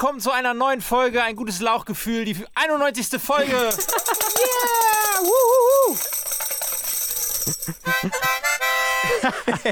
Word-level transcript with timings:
willkommen 0.00 0.20
zu 0.20 0.30
einer 0.30 0.54
neuen 0.54 0.80
Folge. 0.80 1.24
Ein 1.24 1.34
gutes 1.34 1.58
Lauchgefühl, 1.58 2.24
die 2.24 2.36
91. 2.54 3.20
Folge. 3.20 3.50
yeah! 3.50 3.68
Wuhu! 5.22 5.96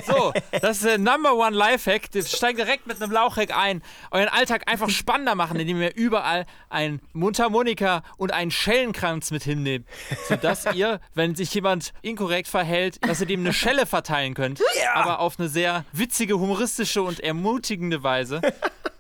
so, 0.05 0.33
das 0.61 0.79
ist 0.79 0.85
der 0.85 0.99
Number 0.99 1.37
One 1.37 1.55
Lifehack. 1.57 2.09
Steigt 2.27 2.59
direkt 2.59 2.89
mit 2.89 3.01
einem 3.01 3.13
Lauchhack 3.13 3.57
ein. 3.57 3.85
Euren 4.11 4.27
Alltag 4.27 4.69
einfach 4.69 4.91
spannender 4.91 5.37
machen, 5.37 5.61
indem 5.61 5.81
ihr 5.81 5.95
überall 5.95 6.47
ein 6.71 7.01
Mundharmonika 7.13 8.03
und 8.17 8.33
einen 8.33 8.51
Schellenkranz 8.51 9.31
mit 9.31 9.45
hinnehmt. 9.45 9.87
Sodass 10.29 10.65
ihr, 10.75 10.99
wenn 11.15 11.37
sich 11.37 11.55
jemand 11.55 11.93
inkorrekt 12.03 12.49
verhält, 12.49 12.99
dass 13.07 13.21
ihr 13.21 13.29
dem 13.29 13.43
eine 13.43 13.53
Schelle 13.53 13.87
verteilen 13.87 14.35
könnt. 14.35 14.61
Aber 14.93 15.21
auf 15.21 15.39
eine 15.39 15.49
sehr 15.49 15.85
witzige, 15.93 16.41
humoristische 16.41 17.03
und 17.03 17.21
ermutigende 17.21 18.03
Weise. 18.03 18.41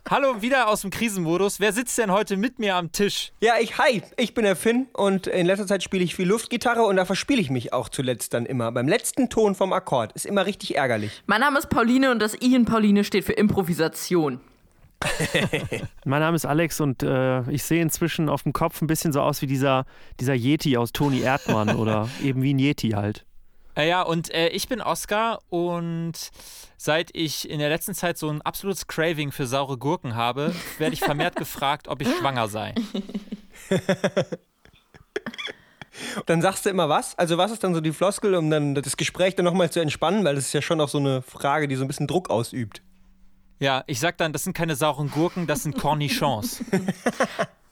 Hallo, 0.08 0.40
wieder 0.40 0.68
aus 0.68 0.82
dem 0.82 0.90
Krisenmodus. 0.90 1.58
Wer 1.58 1.72
sitzt 1.72 1.98
denn 1.98 2.12
heute 2.12 2.36
mit 2.36 2.60
mir 2.60 2.76
am 2.76 2.92
Tisch? 2.92 3.32
Ja, 3.40 3.54
ich, 3.60 3.76
hi, 3.76 4.02
ich 4.16 4.34
bin 4.34 4.44
der 4.44 4.54
Finn 4.54 4.86
und 4.92 5.26
in 5.26 5.46
letzter 5.46 5.66
Zeit 5.66 5.82
spiele 5.82 6.04
ich 6.04 6.14
viel 6.14 6.28
Luftgitarre 6.28 6.84
und 6.84 6.94
da 6.94 7.04
verspiele 7.04 7.40
ich 7.40 7.50
mich 7.50 7.72
auch 7.72 7.88
zuletzt 7.88 8.32
dann 8.32 8.46
immer. 8.46 8.70
Beim 8.70 8.86
letzten 8.86 9.30
Ton 9.30 9.56
vom 9.56 9.72
Akkord. 9.72 10.12
Ist 10.12 10.24
immer 10.24 10.46
richtig 10.46 10.76
ärgerlich. 10.76 11.24
Mein 11.26 11.40
Name 11.40 11.58
ist 11.58 11.70
Pauline 11.70 12.12
und 12.12 12.20
das 12.20 12.40
I 12.40 12.54
in 12.54 12.66
Pauline 12.66 13.02
steht 13.02 13.24
für 13.24 13.32
Improvisation. 13.32 14.38
mein 16.04 16.20
Name 16.20 16.36
ist 16.36 16.46
Alex 16.46 16.80
und 16.80 17.02
äh, 17.02 17.42
ich 17.50 17.64
sehe 17.64 17.82
inzwischen 17.82 18.28
auf 18.28 18.44
dem 18.44 18.52
Kopf 18.52 18.80
ein 18.82 18.86
bisschen 18.86 19.12
so 19.12 19.20
aus 19.22 19.42
wie 19.42 19.48
dieser, 19.48 19.86
dieser 20.20 20.34
Yeti 20.34 20.76
aus 20.76 20.92
Toni 20.92 21.22
Erdmann 21.22 21.74
oder 21.74 22.08
eben 22.22 22.42
wie 22.42 22.54
ein 22.54 22.60
Yeti 22.60 22.90
halt. 22.90 23.26
Äh, 23.76 23.88
ja, 23.88 24.02
und 24.02 24.32
äh, 24.32 24.48
ich 24.48 24.68
bin 24.68 24.80
Oscar 24.80 25.40
und 25.50 26.14
seit 26.78 27.10
ich 27.14 27.48
in 27.48 27.58
der 27.58 27.68
letzten 27.68 27.94
Zeit 27.94 28.16
so 28.18 28.28
ein 28.30 28.40
absolutes 28.42 28.86
Craving 28.86 29.32
für 29.32 29.46
saure 29.46 29.76
Gurken 29.76 30.16
habe, 30.16 30.54
werde 30.78 30.94
ich 30.94 31.00
vermehrt 31.00 31.36
gefragt, 31.36 31.88
ob 31.88 32.00
ich 32.00 32.08
schwanger 32.16 32.48
sei. 32.48 32.74
Dann 36.26 36.42
sagst 36.42 36.64
du 36.66 36.70
immer 36.70 36.88
was? 36.88 37.18
Also 37.18 37.38
was 37.38 37.50
ist 37.52 37.64
dann 37.64 37.72
so 37.74 37.80
die 37.80 37.92
Floskel, 37.92 38.34
um 38.34 38.50
dann 38.50 38.74
das 38.74 38.98
Gespräch 38.98 39.34
dann 39.34 39.46
nochmal 39.46 39.70
zu 39.70 39.80
entspannen, 39.80 40.26
weil 40.26 40.34
das 40.34 40.44
ist 40.44 40.52
ja 40.52 40.60
schon 40.60 40.78
auch 40.82 40.90
so 40.90 40.98
eine 40.98 41.22
Frage, 41.22 41.68
die 41.68 41.74
so 41.74 41.84
ein 41.84 41.88
bisschen 41.88 42.06
Druck 42.06 42.28
ausübt. 42.28 42.82
Ja, 43.60 43.82
ich 43.86 43.98
sag 43.98 44.18
dann, 44.18 44.34
das 44.34 44.44
sind 44.44 44.52
keine 44.54 44.76
sauren 44.76 45.10
Gurken, 45.10 45.46
das 45.46 45.62
sind 45.62 45.78
Cornichons. 45.78 46.62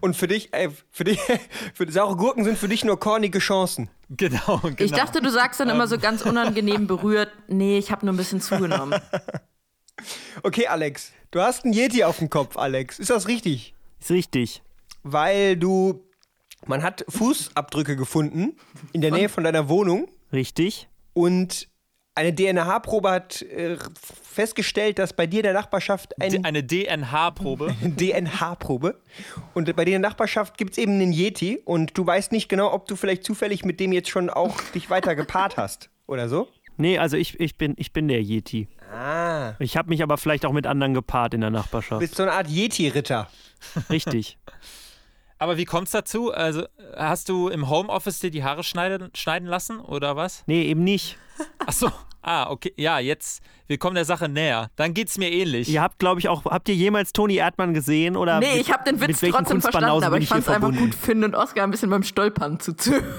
Und 0.00 0.16
für 0.16 0.28
dich, 0.28 0.52
ey, 0.52 0.68
für 0.90 1.04
dich, 1.04 1.20
für 1.74 1.90
saure 1.90 2.16
Gurken 2.16 2.44
sind 2.44 2.58
für 2.58 2.68
dich 2.68 2.84
nur 2.84 2.98
kornige 2.98 3.38
Chancen. 3.38 3.90
Genau, 4.10 4.58
genau. 4.62 4.74
Ich 4.78 4.92
dachte, 4.92 5.20
du 5.20 5.30
sagst 5.30 5.60
dann 5.60 5.68
immer 5.68 5.86
so 5.86 5.98
ganz 5.98 6.22
unangenehm 6.22 6.86
berührt, 6.86 7.30
nee, 7.48 7.78
ich 7.78 7.90
habe 7.90 8.06
nur 8.06 8.14
ein 8.14 8.18
bisschen 8.18 8.40
zugenommen. 8.40 9.00
Okay, 10.42 10.68
Alex, 10.68 11.12
du 11.32 11.40
hast 11.40 11.64
einen 11.64 11.74
Yeti 11.74 12.04
auf 12.04 12.18
dem 12.18 12.30
Kopf, 12.30 12.56
Alex. 12.56 13.00
Ist 13.00 13.10
das 13.10 13.26
richtig? 13.26 13.74
Ist 14.00 14.10
richtig. 14.10 14.62
Weil 15.02 15.56
du, 15.56 16.04
man 16.66 16.82
hat 16.82 17.04
Fußabdrücke 17.08 17.96
gefunden 17.96 18.56
in 18.92 19.00
der 19.00 19.10
Nähe 19.10 19.28
von 19.28 19.44
deiner 19.44 19.68
Wohnung. 19.68 20.08
Richtig. 20.32 20.88
Und 21.14 21.68
eine 22.18 22.34
DNA-Probe 22.34 23.10
hat 23.10 23.42
äh, 23.42 23.76
festgestellt, 24.02 24.98
dass 24.98 25.12
bei 25.12 25.28
dir 25.28 25.38
in 25.38 25.44
der 25.44 25.52
Nachbarschaft 25.52 26.20
ein 26.20 26.44
eine 26.44 26.64
DNH-Probe. 26.64 27.76
DNH-Probe. 27.82 29.00
Und 29.54 29.76
bei 29.76 29.84
dir 29.84 29.94
in 29.94 30.02
der 30.02 30.10
Nachbarschaft 30.10 30.58
gibt 30.58 30.72
es 30.72 30.78
eben 30.78 30.94
einen 30.94 31.12
Yeti 31.12 31.60
und 31.64 31.96
du 31.96 32.04
weißt 32.04 32.32
nicht 32.32 32.48
genau, 32.48 32.72
ob 32.72 32.88
du 32.88 32.96
vielleicht 32.96 33.22
zufällig 33.22 33.64
mit 33.64 33.78
dem 33.78 33.92
jetzt 33.92 34.10
schon 34.10 34.30
auch 34.30 34.60
dich 34.74 34.90
weiter 34.90 35.14
gepaart 35.14 35.56
hast 35.56 35.90
oder 36.08 36.28
so. 36.28 36.48
Nee, 36.76 36.98
also 36.98 37.16
ich, 37.16 37.38
ich, 37.38 37.56
bin, 37.56 37.74
ich 37.76 37.92
bin 37.92 38.08
der 38.08 38.20
Yeti. 38.20 38.68
Ah. 38.92 39.54
Ich 39.60 39.76
habe 39.76 39.88
mich 39.88 40.02
aber 40.02 40.18
vielleicht 40.18 40.44
auch 40.44 40.52
mit 40.52 40.66
anderen 40.66 40.94
gepaart 40.94 41.34
in 41.34 41.40
der 41.40 41.50
Nachbarschaft. 41.50 42.00
Du 42.02 42.04
bist 42.04 42.16
so 42.16 42.24
eine 42.24 42.32
Art 42.32 42.48
Yeti-Ritter. 42.48 43.28
Richtig. 43.90 44.38
Aber 45.38 45.56
wie 45.56 45.66
kommt's 45.66 45.92
dazu? 45.92 46.32
Also 46.32 46.66
hast 46.96 47.28
du 47.28 47.48
im 47.48 47.68
Homeoffice 47.68 48.18
dir 48.18 48.32
die 48.32 48.42
Haare 48.42 48.64
schneiden, 48.64 49.10
schneiden 49.14 49.46
lassen 49.46 49.78
oder 49.78 50.16
was? 50.16 50.42
Nee, 50.46 50.64
eben 50.64 50.82
nicht. 50.82 51.16
Ach 51.64 51.72
so. 51.72 51.92
Ah, 52.28 52.50
okay. 52.50 52.74
Ja, 52.76 52.98
jetzt, 52.98 53.42
wir 53.68 53.78
kommen 53.78 53.94
der 53.94 54.04
Sache 54.04 54.28
näher. 54.28 54.70
Dann 54.76 54.92
geht's 54.92 55.16
mir 55.16 55.32
ähnlich. 55.32 55.66
Ihr 55.66 55.80
habt, 55.80 55.98
glaube 55.98 56.20
ich, 56.20 56.28
auch, 56.28 56.44
habt 56.44 56.68
ihr 56.68 56.74
jemals 56.74 57.14
Toni 57.14 57.36
Erdmann 57.36 57.72
gesehen? 57.72 58.16
Oder 58.16 58.38
nee, 58.38 58.52
mit, 58.52 58.60
ich 58.60 58.70
habe 58.70 58.84
den 58.84 59.00
Witz 59.00 59.20
trotzdem 59.20 59.62
verstanden, 59.62 60.04
aber 60.04 60.18
ich 60.18 60.28
fand 60.28 60.42
es 60.42 60.48
einfach 60.50 60.70
gut, 60.70 60.94
Finn 60.94 61.24
und 61.24 61.34
Oscar 61.34 61.64
ein 61.64 61.70
bisschen 61.70 61.88
beim 61.88 62.02
Stolpern 62.02 62.60
zuzuhören. 62.60 63.04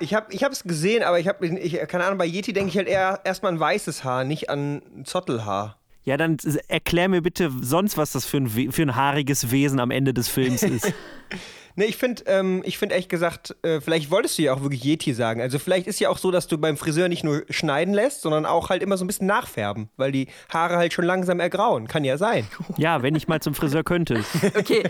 Ich 0.00 0.14
habe 0.14 0.32
es 0.32 0.62
gesehen, 0.64 1.02
aber 1.02 1.20
ich 1.20 1.28
habe, 1.28 1.46
ich, 1.46 1.78
keine 1.86 2.04
Ahnung, 2.04 2.16
bei 2.16 2.24
Yeti 2.24 2.54
denke 2.54 2.70
ich 2.70 2.76
halt 2.78 2.88
eher 2.88 3.20
erstmal 3.22 3.52
an 3.52 3.60
weißes 3.60 4.02
Haar, 4.02 4.24
nicht 4.24 4.48
an 4.48 4.80
Zottelhaar. 5.04 5.76
Ja, 6.04 6.16
dann 6.16 6.38
erklär 6.68 7.10
mir 7.10 7.20
bitte 7.20 7.52
sonst, 7.60 7.98
was 7.98 8.12
das 8.12 8.24
für 8.24 8.38
ein, 8.38 8.48
für 8.48 8.82
ein 8.82 8.96
haariges 8.96 9.50
Wesen 9.50 9.78
am 9.78 9.90
Ende 9.90 10.14
des 10.14 10.28
Films 10.28 10.62
ist. 10.62 10.92
Ne, 11.76 11.84
ich 11.86 11.96
finde, 11.96 12.22
ähm, 12.26 12.62
ich 12.64 12.78
finde 12.78 12.94
ehrlich 12.94 13.08
gesagt, 13.08 13.56
äh, 13.62 13.80
vielleicht 13.80 14.10
wolltest 14.10 14.38
du 14.38 14.42
ja 14.42 14.54
auch 14.54 14.62
wirklich 14.62 14.84
Yeti 14.84 15.14
sagen. 15.14 15.40
Also 15.40 15.58
vielleicht 15.58 15.86
ist 15.86 16.00
ja 16.00 16.08
auch 16.08 16.18
so, 16.18 16.30
dass 16.30 16.46
du 16.46 16.58
beim 16.58 16.76
Friseur 16.76 17.08
nicht 17.08 17.24
nur 17.24 17.44
schneiden 17.50 17.94
lässt, 17.94 18.22
sondern 18.22 18.46
auch 18.46 18.70
halt 18.70 18.82
immer 18.82 18.96
so 18.96 19.04
ein 19.04 19.06
bisschen 19.06 19.26
nachfärben, 19.26 19.88
weil 19.96 20.12
die 20.12 20.28
Haare 20.52 20.76
halt 20.76 20.92
schon 20.92 21.04
langsam 21.04 21.40
ergrauen. 21.40 21.88
Kann 21.88 22.04
ja 22.04 22.18
sein. 22.18 22.46
Ja, 22.76 23.02
wenn 23.02 23.14
ich 23.14 23.28
mal 23.28 23.40
zum 23.40 23.54
Friseur 23.54 23.84
könnte. 23.84 24.24
Okay. 24.56 24.82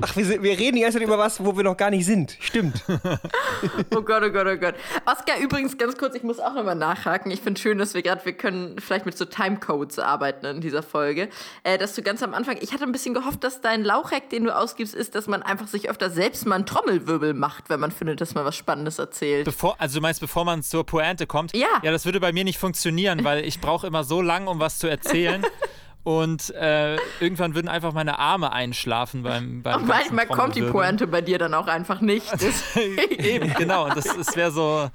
Ach, 0.00 0.14
wir, 0.14 0.42
wir, 0.42 0.58
reden 0.58 0.76
die 0.76 0.82
ganze 0.82 0.98
Zeit 0.98 1.06
über 1.06 1.18
was, 1.18 1.42
wo 1.42 1.56
wir 1.56 1.64
noch 1.64 1.76
gar 1.76 1.90
nicht 1.90 2.04
sind. 2.04 2.36
Stimmt. 2.40 2.84
oh 2.88 4.02
Gott, 4.02 4.22
oh 4.22 4.30
Gott, 4.30 4.46
oh 4.46 4.56
Gott. 4.56 4.74
Oscar, 5.06 5.38
übrigens 5.40 5.78
ganz 5.78 5.96
kurz, 5.96 6.14
ich 6.14 6.22
muss 6.22 6.38
auch 6.38 6.54
nochmal 6.54 6.74
nachhaken. 6.74 7.30
Ich 7.30 7.40
finde 7.40 7.60
schön, 7.60 7.78
dass 7.78 7.94
wir 7.94 8.02
gerade, 8.02 8.24
wir 8.24 8.34
können 8.34 8.78
vielleicht 8.78 9.06
mit 9.06 9.16
so 9.16 9.24
Timecodes 9.24 9.98
arbeiten 9.98 10.44
in 10.46 10.60
dieser 10.60 10.82
Folge. 10.82 11.28
Äh, 11.64 11.78
dass 11.78 11.94
du 11.94 12.02
ganz 12.02 12.22
am 12.22 12.34
Anfang, 12.34 12.58
ich 12.60 12.72
hatte 12.72 12.84
ein 12.84 12.92
bisschen 12.92 13.14
gehofft, 13.14 13.42
dass 13.42 13.60
dein 13.60 13.84
Lauchhack, 13.84 14.28
den 14.28 14.44
du 14.44 14.54
ausgibst, 14.54 14.94
ist, 14.94 15.14
dass 15.14 15.26
man 15.26 15.37
einfach 15.42 15.66
sich 15.66 15.90
öfter 15.90 16.10
selbst 16.10 16.46
mal 16.46 16.56
einen 16.56 16.66
Trommelwirbel 16.66 17.34
macht, 17.34 17.70
wenn 17.70 17.80
man 17.80 17.90
findet, 17.90 18.20
dass 18.20 18.34
man 18.34 18.44
was 18.44 18.56
Spannendes 18.56 18.98
erzählt. 18.98 19.44
Bevor, 19.44 19.76
also 19.78 19.98
du 19.98 20.02
meinst, 20.02 20.20
bevor 20.20 20.44
man 20.44 20.62
zur 20.62 20.84
Pointe 20.84 21.26
kommt? 21.26 21.56
Ja. 21.56 21.66
Ja, 21.82 21.90
das 21.90 22.04
würde 22.04 22.20
bei 22.20 22.32
mir 22.32 22.44
nicht 22.44 22.58
funktionieren, 22.58 23.24
weil 23.24 23.44
ich 23.44 23.60
brauche 23.60 23.86
immer 23.86 24.04
so 24.04 24.22
lang, 24.22 24.46
um 24.46 24.60
was 24.60 24.78
zu 24.78 24.88
erzählen. 24.88 25.44
Und 26.04 26.54
äh, 26.54 26.96
irgendwann 27.20 27.54
würden 27.54 27.68
einfach 27.68 27.92
meine 27.92 28.18
Arme 28.18 28.50
einschlafen 28.50 29.24
beim 29.24 29.62
beim 29.62 29.82
Und 29.82 29.88
manchmal 29.88 30.26
kommt 30.26 30.54
die 30.56 30.62
Pointe 30.62 31.06
bei 31.06 31.20
dir 31.20 31.36
dann 31.36 31.52
auch 31.52 31.66
einfach 31.66 32.00
nicht. 32.00 32.32
Eben, 33.10 33.52
genau. 33.54 33.84
Und 33.84 33.94
das, 33.94 34.16
das 34.16 34.34
wäre 34.34 34.50
so, 34.50 34.88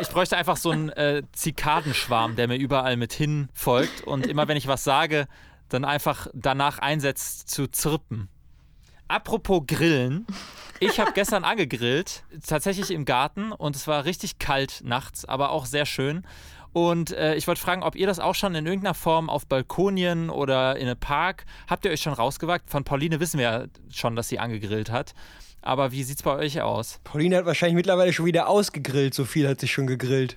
ich 0.00 0.08
bräuchte 0.08 0.36
einfach 0.36 0.56
so 0.56 0.70
einen 0.70 0.88
äh, 0.88 1.22
Zikadenschwarm, 1.30 2.34
der 2.34 2.48
mir 2.48 2.56
überall 2.56 2.96
mit 2.96 3.12
hin 3.12 3.48
folgt. 3.54 4.00
Und 4.02 4.26
immer 4.26 4.48
wenn 4.48 4.56
ich 4.56 4.66
was 4.66 4.82
sage, 4.82 5.28
dann 5.68 5.84
einfach 5.84 6.26
danach 6.34 6.80
einsetzt 6.80 7.48
zu 7.48 7.68
zirpen. 7.68 8.28
Apropos 9.08 9.62
Grillen. 9.66 10.26
Ich 10.80 11.00
habe 11.00 11.12
gestern 11.12 11.44
angegrillt, 11.44 12.24
tatsächlich 12.46 12.90
im 12.90 13.04
Garten 13.04 13.52
und 13.52 13.76
es 13.76 13.86
war 13.86 14.04
richtig 14.04 14.38
kalt 14.38 14.82
nachts, 14.84 15.24
aber 15.24 15.50
auch 15.50 15.64
sehr 15.64 15.86
schön. 15.86 16.26
Und 16.72 17.12
äh, 17.12 17.34
ich 17.36 17.46
wollte 17.46 17.60
fragen, 17.60 17.82
ob 17.82 17.96
ihr 17.96 18.06
das 18.06 18.20
auch 18.20 18.34
schon 18.34 18.54
in 18.54 18.66
irgendeiner 18.66 18.92
Form 18.92 19.30
auf 19.30 19.46
Balkonien 19.46 20.28
oder 20.28 20.76
in 20.76 20.86
einem 20.86 20.98
Park, 20.98 21.46
habt 21.68 21.86
ihr 21.86 21.90
euch 21.90 22.02
schon 22.02 22.12
rausgewagt? 22.12 22.68
Von 22.68 22.84
Pauline 22.84 23.18
wissen 23.18 23.38
wir 23.38 23.44
ja 23.44 23.64
schon, 23.90 24.14
dass 24.16 24.28
sie 24.28 24.38
angegrillt 24.38 24.90
hat. 24.90 25.14
Aber 25.62 25.90
wie 25.92 26.02
sieht's 26.02 26.22
bei 26.22 26.36
euch 26.36 26.60
aus? 26.60 27.00
Pauline 27.02 27.38
hat 27.38 27.46
wahrscheinlich 27.46 27.76
mittlerweile 27.76 28.12
schon 28.12 28.26
wieder 28.26 28.48
ausgegrillt, 28.48 29.14
so 29.14 29.24
viel 29.24 29.48
hat 29.48 29.60
sie 29.60 29.68
schon 29.68 29.86
gegrillt. 29.86 30.36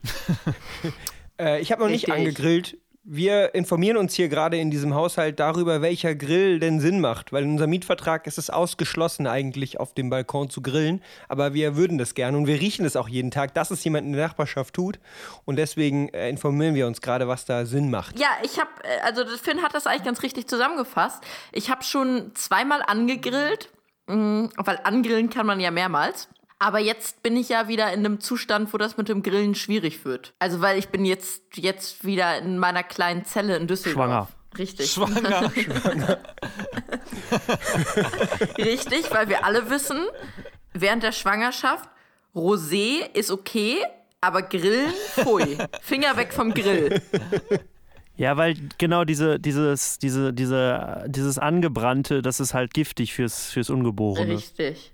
äh, 1.40 1.60
ich 1.60 1.72
habe 1.72 1.84
noch 1.84 1.90
nicht 1.90 2.10
angegrillt 2.10 2.78
wir 3.04 3.56
informieren 3.56 3.98
uns 3.98 4.14
hier 4.14 4.30
gerade 4.30 4.58
in 4.58 4.72
diesem 4.72 4.94
Haushalt 4.94 5.40
darüber, 5.40 5.82
welcher 5.82 6.16
Grill 6.16 6.60
denn 6.60 6.80
Sinn 6.80 7.00
macht, 7.00 7.32
weil 7.32 7.44
in 7.44 7.52
unserem 7.52 7.70
Mietvertrag 7.70 8.28
ist 8.28 8.38
es 8.38 8.50
ausgeschlossen, 8.50 9.26
eigentlich 9.26 9.80
auf 9.80 9.94
dem 9.94 10.10
Balkon 10.10 10.50
zu 10.50 10.62
grillen. 10.62 11.02
Aber 11.28 11.54
wir 11.54 11.76
würden 11.76 11.98
das 11.98 12.14
gerne 12.14 12.38
und 12.38 12.48
wir 12.48 12.60
riechen 12.60 12.86
es 12.86 12.96
auch 12.96 13.08
jeden 13.08 13.32
Tag, 13.32 13.54
dass 13.54 13.72
es 13.72 13.84
jemand 13.84 14.06
in 14.06 14.14
der 14.14 14.28
Nachbarschaft 14.28 14.74
tut. 14.74 15.00
Und 15.46 15.56
deswegen 15.56 16.10
äh, 16.10 16.30
informieren 16.30 16.76
wir 16.76 16.88
uns 16.88 17.02
gerade, 17.02 17.28
was 17.28 17.46
da 17.46 17.66
Sinn 17.66 17.90
macht. 17.90 18.20
Ja, 18.20 18.30
ich 18.44 18.60
habe, 18.60 18.70
äh, 18.84 19.00
also 19.02 19.26
Finn 19.38 19.62
hat 19.62 19.74
das 19.74 19.88
eigentlich 19.88 20.04
ganz 20.04 20.22
richtig 20.22 20.48
zusammengefasst. 20.48 21.24
Ich 21.52 21.70
habe 21.70 21.84
schon 21.84 22.32
zweimal 22.36 22.82
angegrillt, 22.86 23.72
mm, 24.08 24.48
weil 24.58 24.80
angrillen 24.84 25.30
kann 25.30 25.46
man 25.46 25.60
ja 25.60 25.72
mehrmals. 25.72 26.28
Aber 26.60 26.80
jetzt 26.80 27.24
bin 27.24 27.38
ich 27.38 27.50
ja 27.50 27.70
wieder 27.70 27.94
in 27.94 28.00
einem 28.00 28.20
Zustand, 28.20 28.74
wo 28.74 28.78
das 28.78 28.98
mit 28.98 29.08
dem 29.08 29.24
Grillen 29.24 29.56
schwierig 29.56 30.04
wird. 30.04 30.34
Also 30.40 30.60
weil 30.60 30.78
ich 30.78 30.90
bin 30.90 31.06
jetzt, 31.06 31.42
jetzt 31.56 32.04
wieder 32.04 32.38
in 32.38 32.58
meiner 32.58 32.84
kleinen 32.84 33.24
Zelle 33.24 33.56
in 33.56 33.66
Düsseldorf. 33.66 34.06
Schwanger. 34.06 34.28
Richtig. 34.58 34.92
Schwanger. 34.92 35.52
Schwanger. 35.56 36.20
Richtig, 38.58 39.10
weil 39.12 39.30
wir 39.30 39.46
alle 39.46 39.70
wissen, 39.70 40.00
während 40.74 41.04
der 41.04 41.14
Schwangerschaft, 41.14 41.90
Rosé 42.36 43.10
ist 43.14 43.32
okay, 43.32 43.78
aber 44.20 44.42
Grillen, 44.42 44.92
pfui. 45.16 45.58
Finger 45.82 46.18
weg 46.18 46.34
vom 46.34 46.54
Grill. 46.54 47.02
Ja, 48.18 48.36
weil 48.36 48.56
genau 48.78 49.06
diese, 49.06 49.40
dieses, 49.40 49.98
diese, 49.98 50.34
diese, 50.34 51.06
dieses 51.08 51.38
Angebrannte, 51.38 52.22
das 52.22 52.42
ist 52.42 52.54
halt 52.54 52.74
giftig 52.74 53.14
fürs, 53.14 53.50
fürs 53.52 53.70
Ungeborene. 53.70 54.34
Richtig. 54.34 54.92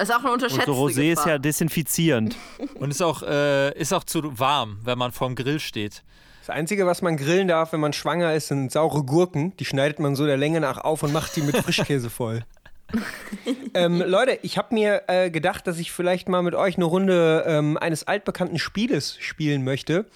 Das 0.00 0.08
ist 0.08 0.14
auch 0.14 0.24
eine 0.24 0.32
unterschätzte 0.32 0.70
Und 0.70 0.76
so 0.76 0.86
Rosé 0.86 1.10
Gefahr. 1.10 1.24
ist 1.24 1.26
ja 1.26 1.38
desinfizierend. 1.38 2.34
Und 2.76 2.90
ist 2.90 3.02
auch, 3.02 3.22
äh, 3.22 3.78
ist 3.78 3.92
auch 3.92 4.02
zu 4.02 4.38
warm, 4.38 4.78
wenn 4.82 4.96
man 4.96 5.12
vorm 5.12 5.34
Grill 5.34 5.60
steht. 5.60 6.04
Das 6.40 6.48
Einzige, 6.48 6.86
was 6.86 7.02
man 7.02 7.18
grillen 7.18 7.48
darf, 7.48 7.74
wenn 7.74 7.80
man 7.80 7.92
schwanger 7.92 8.32
ist, 8.32 8.48
sind 8.48 8.72
saure 8.72 9.04
Gurken. 9.04 9.54
Die 9.58 9.66
schneidet 9.66 9.98
man 9.98 10.16
so 10.16 10.24
der 10.24 10.38
Länge 10.38 10.58
nach 10.58 10.78
auf 10.78 11.02
und 11.02 11.12
macht 11.12 11.36
die 11.36 11.42
mit 11.42 11.54
Frischkäse 11.54 12.08
voll. 12.08 12.44
ähm, 13.74 14.02
Leute, 14.06 14.38
ich 14.40 14.56
habe 14.56 14.74
mir 14.74 15.02
äh, 15.08 15.30
gedacht, 15.30 15.66
dass 15.66 15.78
ich 15.78 15.92
vielleicht 15.92 16.30
mal 16.30 16.40
mit 16.40 16.54
euch 16.54 16.76
eine 16.76 16.86
Runde 16.86 17.44
ähm, 17.46 17.76
eines 17.76 18.08
altbekannten 18.08 18.58
Spieles 18.58 19.18
spielen 19.20 19.64
möchte, 19.64 20.06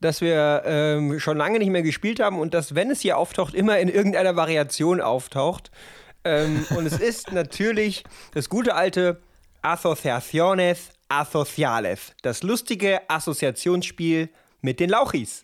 das 0.00 0.20
wir 0.20 0.64
ähm, 0.64 1.20
schon 1.20 1.36
lange 1.36 1.60
nicht 1.60 1.70
mehr 1.70 1.82
gespielt 1.82 2.18
haben 2.18 2.40
und 2.40 2.54
das, 2.54 2.74
wenn 2.74 2.90
es 2.90 3.02
hier 3.02 3.16
auftaucht, 3.16 3.54
immer 3.54 3.78
in 3.78 3.88
irgendeiner 3.88 4.34
Variation 4.34 5.00
auftaucht. 5.00 5.70
Ähm, 6.24 6.66
und 6.76 6.86
es 6.86 6.98
ist 6.98 7.30
natürlich 7.32 8.02
das 8.34 8.48
gute 8.48 8.74
alte 8.74 9.20
Asociaciones 9.62 10.90
Asociales, 11.08 12.12
das 12.22 12.42
lustige 12.42 13.00
Assoziationsspiel 13.08 14.28
mit 14.60 14.78
den 14.78 14.90
Lauchis. 14.90 15.42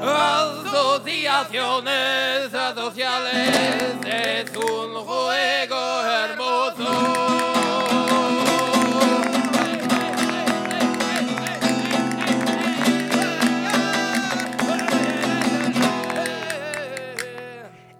Asociaciones 0.00 2.52
Asociales 2.52 3.96
es 4.04 4.50
un 4.56 4.94
juego 4.94 6.02
hermoso. 6.02 6.88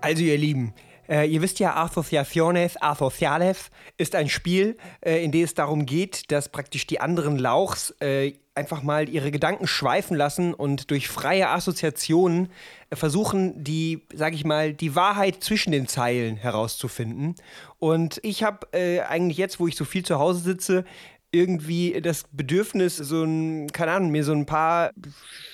Also 0.01 0.23
ihr 0.23 0.37
Lieben, 0.37 0.75
äh, 1.09 1.27
ihr 1.27 1.43
wisst 1.43 1.59
ja, 1.59 1.77
Asociaciones 1.77 2.81
Asociales 2.81 3.71
ist 3.97 4.15
ein 4.15 4.29
Spiel, 4.29 4.77
äh, 5.01 5.23
in 5.25 5.33
dem 5.33 5.45
es 5.45 5.55
darum 5.55 5.87
geht, 5.87 6.31
dass 6.31 6.49
praktisch 6.49 6.87
die 6.87 7.01
anderen 7.01 7.39
Lauchs 7.39 7.95
äh, 8.01 8.33
einfach 8.55 8.83
mal 8.83 9.09
ihre 9.09 9.31
Gedanken 9.31 9.67
schweifen 9.67 10.17
lassen 10.17 10.55
und 10.55 10.91
durch 10.91 11.09
freie 11.09 11.49
Assoziationen 11.49 12.49
äh, 12.91 12.97
versuchen, 12.97 13.63
die, 13.63 14.03
sag 14.15 14.35
ich 14.35 14.45
mal, 14.45 14.73
die 14.73 14.95
Wahrheit 14.95 15.43
zwischen 15.43 15.73
den 15.73 15.89
Zeilen 15.89 16.37
herauszufinden. 16.37 17.35
Und 17.79 18.21
ich 18.23 18.43
habe 18.43 18.69
äh, 18.73 19.01
eigentlich 19.01 19.39
jetzt, 19.39 19.59
wo 19.59 19.67
ich 19.67 19.77
so 19.77 19.85
viel 19.85 20.05
zu 20.05 20.19
Hause 20.19 20.41
sitze, 20.41 20.85
irgendwie 21.33 22.01
das 22.01 22.25
Bedürfnis, 22.31 22.97
so 22.97 23.25
ein, 23.25 23.67
keine 23.73 23.93
Ahnung, 23.93 24.11
mir 24.11 24.23
so 24.23 24.33
ein 24.33 24.47
paar, 24.47 24.93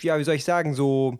ja, 0.03 0.19
wie 0.19 0.25
soll 0.25 0.35
ich 0.35 0.45
sagen, 0.45 0.75
so 0.75 1.19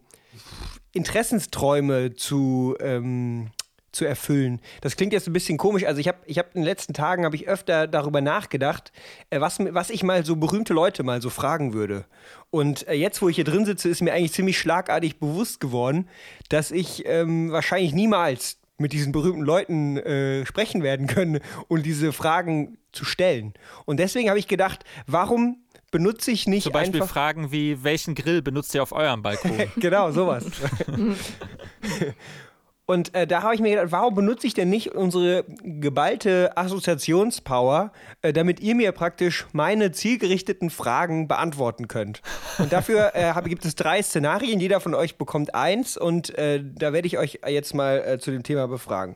Interessensträume 0.93 2.15
zu, 2.15 2.77
ähm, 2.81 3.51
zu 3.93 4.05
erfüllen. 4.05 4.61
Das 4.81 4.97
klingt 4.97 5.13
jetzt 5.13 5.27
ein 5.27 5.33
bisschen 5.33 5.59
komisch. 5.59 5.85
Also 5.85 6.01
ich 6.01 6.09
habe 6.09 6.19
ich 6.27 6.39
hab 6.39 6.55
in 6.55 6.63
den 6.63 6.65
letzten 6.65 6.95
Tagen 6.95 7.25
habe 7.25 7.37
ich 7.37 7.49
öfter 7.49 7.87
darüber 7.87 8.21
nachgedacht, 8.21 8.93
äh, 9.31 9.41
was, 9.41 9.59
was 9.59 9.91
ich 9.91 10.03
mal 10.03 10.25
so 10.25 10.37
berühmte 10.37 10.73
Leute 10.73 11.03
mal 11.03 11.21
so 11.21 11.31
fragen 11.31 11.73
würde. 11.73 12.05
Und 12.51 12.87
äh, 12.89 12.95
jetzt, 12.95 13.21
wo 13.23 13.29
ich 13.29 13.37
hier 13.37 13.45
drin 13.45 13.65
sitze, 13.65 13.89
ist 13.89 14.01
mir 14.01 14.13
eigentlich 14.13 14.33
ziemlich 14.33 14.59
schlagartig 14.59 15.19
bewusst 15.19 15.61
geworden, 15.61 16.09
dass 16.49 16.71
ich 16.71 17.05
ähm, 17.07 17.51
wahrscheinlich 17.51 17.93
niemals 17.93 18.59
mit 18.79 18.93
diesen 18.93 19.13
berühmten 19.13 19.43
Leuten 19.43 19.99
äh, 19.99 20.47
sprechen 20.47 20.83
werden 20.83 21.07
können 21.07 21.41
und 21.69 21.85
diese 21.85 22.13
Fragen 22.13 22.79
zu 22.93 23.05
stellen. 23.05 23.53
Und 23.85 23.99
deswegen 23.99 24.29
habe 24.29 24.39
ich 24.39 24.49
gedacht, 24.49 24.85
warum 25.07 25.59
benutze 25.91 26.31
ich 26.31 26.47
nicht 26.47 26.65
Zum 26.65 26.73
Beispiel 26.73 27.03
einfach 27.03 27.13
Fragen 27.13 27.53
wie, 27.53 27.83
welchen 27.85 28.15
Grill 28.15 28.43
benutzt 28.43 28.75
ihr 28.75 28.83
auf 28.83 28.93
eurem 28.93 29.23
Balkon? 29.23 29.53
genau, 29.77 30.13
sowas. 30.13 30.47
Und 32.91 33.15
äh, 33.15 33.25
da 33.25 33.45
habe 33.45 33.55
ich 33.55 33.61
mir 33.61 33.71
gedacht, 33.71 33.93
warum 33.93 34.17
benutze 34.17 34.49
ich 34.49 34.55
denn 34.55 34.69
nicht 34.69 34.97
unsere 34.97 35.45
geballte 35.63 36.57
Assoziationspower, 36.57 37.93
äh, 38.21 38.33
damit 38.33 38.59
ihr 38.59 38.75
mir 38.75 38.91
praktisch 38.91 39.47
meine 39.53 39.93
zielgerichteten 39.93 40.71
Fragen 40.71 41.29
beantworten 41.29 41.87
könnt? 41.87 42.21
Und 42.59 42.73
dafür 42.73 43.13
äh, 43.15 43.31
hab, 43.33 43.45
gibt 43.45 43.65
es 43.65 43.77
drei 43.77 44.03
Szenarien, 44.03 44.59
jeder 44.59 44.81
von 44.81 44.97
euch 44.97 45.19
bekommt 45.19 45.55
eins 45.55 45.97
und 45.97 46.37
äh, 46.37 46.65
da 46.65 46.93
werde 46.93 47.07
ich 47.07 47.17
euch 47.17 47.39
jetzt 47.47 47.75
mal 47.75 47.99
äh, 48.05 48.19
zu 48.19 48.33
dem 48.33 48.43
Thema 48.43 48.67
befragen. 48.67 49.15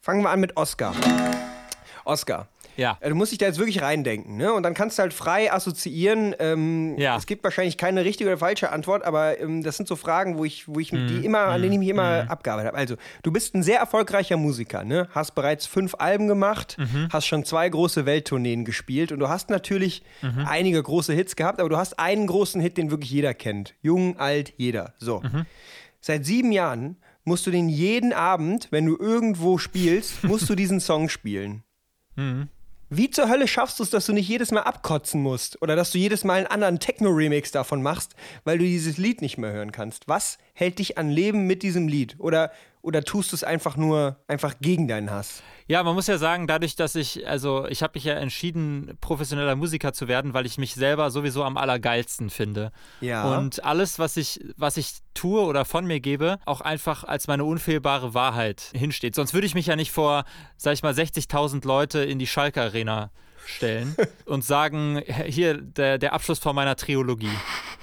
Fangen 0.00 0.22
wir 0.22 0.30
an 0.30 0.38
mit 0.38 0.56
Oscar. 0.56 0.94
Oscar, 2.04 2.46
Ja. 2.76 2.96
äh, 3.00 3.08
Du 3.08 3.14
musst 3.14 3.32
dich 3.32 3.38
da 3.38 3.46
jetzt 3.46 3.58
wirklich 3.58 3.82
reindenken, 3.82 4.36
ne? 4.36 4.52
Und 4.52 4.62
dann 4.62 4.74
kannst 4.74 4.98
du 4.98 5.02
halt 5.02 5.12
frei 5.12 5.52
assoziieren. 5.52 6.34
Ähm, 6.38 6.96
Ja. 6.98 7.16
Es 7.16 7.26
gibt 7.26 7.44
wahrscheinlich 7.44 7.76
keine 7.76 8.04
richtige 8.04 8.30
oder 8.30 8.38
falsche 8.38 8.70
Antwort, 8.72 9.04
aber 9.04 9.38
ähm, 9.40 9.62
das 9.62 9.76
sind 9.76 9.88
so 9.88 9.96
Fragen, 9.96 10.38
wo 10.38 10.44
ich, 10.44 10.66
wo 10.68 10.78
ich 10.80 10.92
Mhm. 10.92 11.06
die 11.08 11.24
immer, 11.24 11.40
an 11.40 11.60
denen 11.62 11.72
ich 11.74 11.78
mich 11.80 11.88
immer 11.88 12.30
abgearbeitet 12.30 12.68
habe. 12.68 12.78
Also, 12.78 12.96
du 13.22 13.32
bist 13.32 13.54
ein 13.54 13.62
sehr 13.62 13.78
erfolgreicher 13.78 14.36
Musiker, 14.36 14.84
ne? 14.84 15.08
Hast 15.12 15.34
bereits 15.34 15.66
fünf 15.66 15.94
Alben 15.98 16.28
gemacht, 16.28 16.76
Mhm. 16.78 17.08
hast 17.12 17.26
schon 17.26 17.44
zwei 17.44 17.68
große 17.68 18.06
Welttourneen 18.06 18.64
gespielt 18.64 19.12
und 19.12 19.18
du 19.20 19.28
hast 19.28 19.50
natürlich 19.50 20.02
Mhm. 20.22 20.46
einige 20.46 20.82
große 20.82 21.12
Hits 21.12 21.36
gehabt, 21.36 21.60
aber 21.60 21.68
du 21.68 21.76
hast 21.76 21.98
einen 21.98 22.26
großen 22.26 22.60
Hit, 22.60 22.76
den 22.76 22.90
wirklich 22.90 23.10
jeder 23.10 23.34
kennt. 23.34 23.74
Jung, 23.82 24.18
alt, 24.18 24.54
jeder. 24.56 24.94
So. 24.98 25.20
Mhm. 25.20 25.46
Seit 26.00 26.24
sieben 26.24 26.50
Jahren 26.52 26.96
musst 27.24 27.46
du 27.46 27.50
den 27.50 27.68
jeden 27.68 28.12
Abend, 28.14 28.68
wenn 28.70 28.86
du 28.86 28.96
irgendwo 28.98 29.58
spielst, 29.58 30.24
musst 30.24 30.48
du 30.48 30.54
diesen 30.54 30.80
Song 30.80 31.08
spielen. 31.10 31.62
Wie 32.92 33.08
zur 33.08 33.28
Hölle 33.28 33.46
schaffst 33.46 33.78
du 33.78 33.84
es, 33.84 33.90
dass 33.90 34.06
du 34.06 34.12
nicht 34.12 34.28
jedes 34.28 34.50
Mal 34.50 34.62
abkotzen 34.62 35.22
musst 35.22 35.62
oder 35.62 35.76
dass 35.76 35.92
du 35.92 35.98
jedes 35.98 36.24
Mal 36.24 36.38
einen 36.38 36.48
anderen 36.48 36.80
Techno-Remix 36.80 37.52
davon 37.52 37.82
machst, 37.82 38.16
weil 38.42 38.58
du 38.58 38.64
dieses 38.64 38.98
Lied 38.98 39.22
nicht 39.22 39.38
mehr 39.38 39.52
hören 39.52 39.70
kannst? 39.70 40.08
Was 40.08 40.38
hält 40.54 40.80
dich 40.80 40.98
an 40.98 41.08
Leben 41.08 41.46
mit 41.46 41.62
diesem 41.62 41.86
Lied? 41.86 42.16
Oder, 42.18 42.50
oder 42.82 43.02
tust 43.04 43.32
du 43.32 43.36
es 43.36 43.44
einfach 43.44 43.76
nur 43.76 44.16
einfach 44.26 44.54
gegen 44.60 44.88
deinen 44.88 45.10
Hass? 45.10 45.42
Ja, 45.66 45.82
man 45.82 45.94
muss 45.94 46.06
ja 46.06 46.18
sagen, 46.18 46.46
dadurch, 46.46 46.74
dass 46.74 46.94
ich, 46.94 47.28
also 47.28 47.66
ich 47.68 47.82
habe 47.82 47.92
mich 47.94 48.04
ja 48.04 48.14
entschieden, 48.14 48.96
professioneller 49.00 49.54
Musiker 49.54 49.92
zu 49.92 50.08
werden, 50.08 50.34
weil 50.34 50.46
ich 50.46 50.58
mich 50.58 50.74
selber 50.74 51.10
sowieso 51.10 51.44
am 51.44 51.56
allergeilsten 51.56 52.30
finde. 52.30 52.72
Ja. 53.00 53.36
Und 53.36 53.64
alles, 53.64 53.98
was 53.98 54.16
ich, 54.16 54.40
was 54.56 54.76
ich 54.76 54.94
tue 55.14 55.42
oder 55.42 55.64
von 55.64 55.86
mir 55.86 56.00
gebe, 56.00 56.38
auch 56.44 56.60
einfach 56.60 57.04
als 57.04 57.28
meine 57.28 57.44
unfehlbare 57.44 58.14
Wahrheit 58.14 58.72
hinsteht. 58.74 59.14
Sonst 59.14 59.34
würde 59.34 59.46
ich 59.46 59.54
mich 59.54 59.66
ja 59.66 59.76
nicht 59.76 59.92
vor, 59.92 60.24
sag 60.56 60.72
ich 60.72 60.82
mal, 60.82 60.92
60.000 60.92 61.66
Leute 61.66 62.00
in 62.00 62.18
die 62.18 62.26
Schalke 62.26 62.62
Arena 62.62 63.10
stellen 63.46 63.94
und 64.24 64.44
sagen, 64.44 65.02
hier, 65.26 65.58
der, 65.60 65.98
der 65.98 66.14
Abschluss 66.14 66.38
von 66.38 66.56
meiner 66.56 66.76
Triologie. 66.76 67.30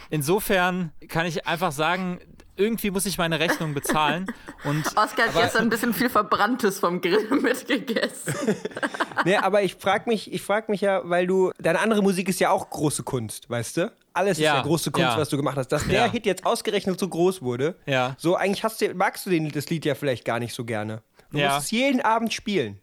Insofern 0.10 0.92
kann 1.08 1.26
ich 1.26 1.48
einfach 1.48 1.72
sagen, 1.72 2.20
irgendwie 2.58 2.92
muss 2.92 3.06
ich 3.06 3.18
meine 3.18 3.40
Rechnung 3.40 3.74
bezahlen 3.74 4.26
und 4.64 4.86
Oskar 4.98 5.28
hat 5.28 5.34
gestern 5.36 5.64
ein 5.64 5.70
bisschen 5.70 5.94
viel 5.94 6.10
Verbranntes 6.10 6.80
vom 6.80 7.00
Grill 7.02 7.28
mitgegessen. 7.42 8.34
nee, 9.26 9.36
aber 9.38 9.64
ich 9.64 9.76
frag 9.76 10.08
mich, 10.08 10.32
ich 10.34 10.42
frag 10.42 10.70
mich 10.70 10.82
ja, 10.82 11.02
weil 11.04 11.28
du, 11.28 11.52
deine 11.60 11.80
andere 11.80 12.02
Musik 12.02 12.30
ist 12.30 12.40
ja 12.40 12.50
auch 12.52 12.70
große 12.70 13.04
Kunst, 13.04 13.50
weißt 13.50 13.78
du? 13.78 13.92
Alles 14.14 14.38
ist 14.40 14.44
Ja, 14.44 14.56
ja 14.56 14.62
große 14.64 14.92
Kunst, 14.92 15.10
ja. 15.12 15.18
was 15.18 15.30
du 15.30 15.38
gemacht 15.38 15.58
hast. 15.58 15.68
Dass 15.72 15.86
der 15.88 16.06
Ja. 16.06 16.12
Hit 16.12 16.26
jetzt 16.26 16.46
ausgerechnet 16.46 17.00
so 17.00 17.08
groß 17.08 17.42
wurde, 17.42 17.76
Ja. 17.86 18.16
so 18.18 18.36
eigentlich 18.36 18.64
hast 18.64 18.82
du, 18.82 18.94
magst 18.96 19.26
du 19.26 19.30
den, 19.30 19.50
das 19.52 19.70
Lied 19.70 19.86
ja 19.86 19.94
vielleicht 19.96 20.26
gar 20.26 20.40
nicht 20.40 20.54
so 20.54 20.66
gerne. 20.66 21.02
Du 21.32 21.38
Ja. 21.38 21.54
musst 21.54 21.66
es 21.66 21.72
jeden 21.72 22.02
Abend 22.02 22.34
spielen. 22.34 22.80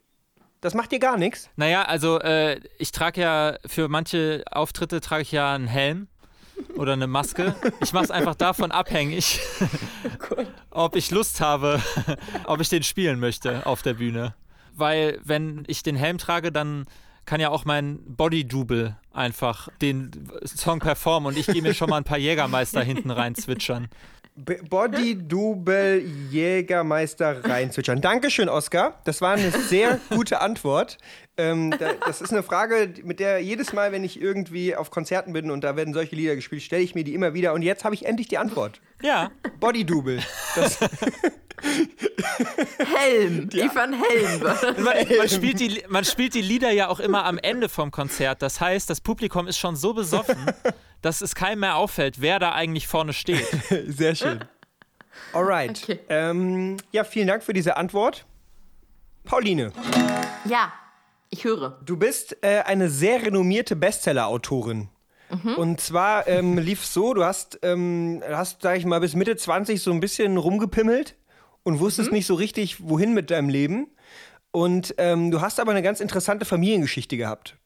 Das 0.60 0.72
macht 0.72 0.92
dir 0.92 0.98
gar 0.98 1.18
nichts. 1.18 1.50
Naja, 1.56 1.82
also 1.82 2.18
äh, 2.20 2.58
ich 2.78 2.90
trage 2.90 3.20
ja 3.20 3.58
für 3.66 3.88
manche 3.88 4.44
Auftritte 4.50 5.00
trage 5.02 5.22
ich 5.22 5.32
ja 5.32 5.52
einen 5.54 5.66
Helm 5.66 6.08
oder 6.76 6.92
eine 6.92 7.06
Maske. 7.06 7.54
Ich 7.80 7.92
mache 7.92 8.04
es 8.04 8.10
einfach 8.10 8.34
davon 8.34 8.70
abhängig, 8.72 9.40
ob 10.70 10.96
ich 10.96 11.10
Lust 11.10 11.40
habe, 11.40 11.80
ob 12.44 12.60
ich 12.60 12.68
den 12.68 12.82
spielen 12.82 13.20
möchte 13.20 13.66
auf 13.66 13.82
der 13.82 13.94
Bühne. 13.94 14.34
Weil 14.74 15.20
wenn 15.24 15.64
ich 15.66 15.82
den 15.82 15.96
Helm 15.96 16.18
trage, 16.18 16.50
dann 16.50 16.84
kann 17.26 17.40
ja 17.40 17.48
auch 17.48 17.64
mein 17.64 18.00
Body-Double 18.04 18.96
einfach 19.12 19.68
den 19.80 20.28
Song 20.44 20.80
performen 20.80 21.32
und 21.32 21.38
ich 21.38 21.46
gehe 21.46 21.62
mir 21.62 21.74
schon 21.74 21.88
mal 21.88 21.98
ein 21.98 22.04
paar 22.04 22.18
Jägermeister 22.18 22.82
hinten 22.82 23.10
rein 23.10 23.34
zwitschern. 23.34 23.88
B- 24.36 24.58
Body 24.68 25.16
Double 25.16 26.02
Jägermeister 26.30 27.44
reinzwitschern. 27.44 28.00
Dankeschön, 28.00 28.48
Oskar. 28.48 29.00
Das 29.04 29.20
war 29.20 29.34
eine 29.34 29.50
sehr 29.52 30.00
gute 30.10 30.40
Antwort. 30.40 30.98
Ähm, 31.36 31.72
da, 31.78 31.92
das 32.04 32.20
ist 32.20 32.32
eine 32.32 32.42
Frage, 32.42 32.94
mit 33.04 33.20
der 33.20 33.38
jedes 33.40 33.72
Mal, 33.72 33.92
wenn 33.92 34.02
ich 34.02 34.20
irgendwie 34.20 34.74
auf 34.74 34.90
Konzerten 34.90 35.32
bin 35.32 35.50
und 35.52 35.62
da 35.62 35.76
werden 35.76 35.94
solche 35.94 36.16
Lieder 36.16 36.34
gespielt, 36.34 36.62
stelle 36.62 36.82
ich 36.82 36.94
mir 36.96 37.04
die 37.04 37.14
immer 37.14 37.32
wieder. 37.34 37.52
Und 37.54 37.62
jetzt 37.62 37.84
habe 37.84 37.94
ich 37.94 38.06
endlich 38.06 38.26
die 38.28 38.38
Antwort. 38.38 38.80
Ja, 39.02 39.30
Body 39.60 39.84
Double. 39.84 40.18
Das, 40.56 40.78
Helm. 42.96 43.48
Ivan 43.52 43.92
Helm. 43.94 44.42
man, 44.84 44.94
man, 45.18 45.28
spielt 45.28 45.60
die, 45.60 45.82
man 45.88 46.04
spielt 46.04 46.34
die 46.34 46.42
Lieder 46.42 46.70
ja 46.70 46.88
auch 46.88 47.00
immer 47.00 47.24
am 47.24 47.38
Ende 47.38 47.68
vom 47.68 47.90
Konzert. 47.90 48.42
Das 48.42 48.60
heißt, 48.60 48.90
das 48.90 49.00
Publikum 49.00 49.46
ist 49.46 49.58
schon 49.58 49.76
so 49.76 49.94
besoffen, 49.94 50.36
dass 51.04 51.20
es 51.20 51.34
keinem 51.34 51.60
mehr 51.60 51.76
auffällt, 51.76 52.20
wer 52.20 52.38
da 52.38 52.52
eigentlich 52.52 52.88
vorne 52.88 53.12
steht. 53.12 53.46
sehr 53.86 54.14
schön. 54.14 54.44
Alright. 55.32 55.82
Okay. 55.84 56.00
Ähm, 56.08 56.78
ja, 56.92 57.04
vielen 57.04 57.26
Dank 57.26 57.42
für 57.42 57.52
diese 57.52 57.76
Antwort. 57.76 58.24
Pauline, 59.24 59.72
ja, 60.44 60.72
ich 61.30 61.44
höre. 61.44 61.80
du 61.84 61.96
bist 61.96 62.36
äh, 62.42 62.60
eine 62.60 62.90
sehr 62.90 63.24
renommierte 63.24 63.74
Bestseller-Autorin. 63.74 64.88
Und 65.56 65.80
zwar 65.80 66.28
ähm, 66.28 66.58
lief 66.58 66.84
so, 66.84 67.12
du 67.14 67.24
hast, 67.24 67.58
ähm, 67.62 68.22
hast, 68.28 68.62
sag 68.62 68.76
ich 68.76 68.84
mal, 68.84 69.00
bis 69.00 69.14
Mitte 69.14 69.36
20 69.36 69.82
so 69.82 69.90
ein 69.90 70.00
bisschen 70.00 70.36
rumgepimmelt 70.36 71.16
und 71.64 71.80
wusstest 71.80 72.12
nicht 72.12 72.26
so 72.26 72.34
richtig, 72.34 72.88
wohin 72.88 73.14
mit 73.14 73.30
deinem 73.30 73.48
Leben. 73.48 73.88
Und 74.52 74.94
ähm, 74.98 75.30
du 75.30 75.40
hast 75.40 75.58
aber 75.58 75.72
eine 75.72 75.82
ganz 75.82 76.00
interessante 76.00 76.44
Familiengeschichte 76.44 77.16
gehabt. 77.16 77.56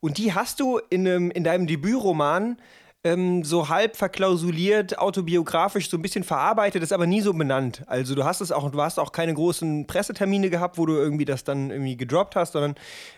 Und 0.00 0.16
die 0.16 0.32
hast 0.32 0.60
du 0.60 0.80
in, 0.88 1.06
einem, 1.06 1.30
in 1.30 1.44
deinem 1.44 1.66
Debütroman 1.66 2.56
ähm, 3.02 3.44
so 3.44 3.68
halb 3.68 3.96
verklausuliert, 3.96 4.98
autobiografisch 4.98 5.88
so 5.88 5.96
ein 5.96 6.02
bisschen 6.02 6.24
verarbeitet, 6.24 6.82
ist 6.82 6.92
aber 6.92 7.06
nie 7.06 7.22
so 7.22 7.32
benannt. 7.32 7.82
Also 7.86 8.14
du 8.14 8.24
hast 8.24 8.40
es 8.40 8.52
auch, 8.52 8.70
du 8.70 8.80
hast 8.80 8.98
auch 8.98 9.12
keine 9.12 9.32
großen 9.32 9.86
Pressetermine 9.86 10.50
gehabt, 10.50 10.76
wo 10.76 10.86
du 10.86 10.94
irgendwie 10.94 11.24
das 11.24 11.44
dann 11.44 11.70
irgendwie 11.70 11.96
gedroppt 11.96 12.36
hast, 12.36 12.52
sondern 12.52 12.74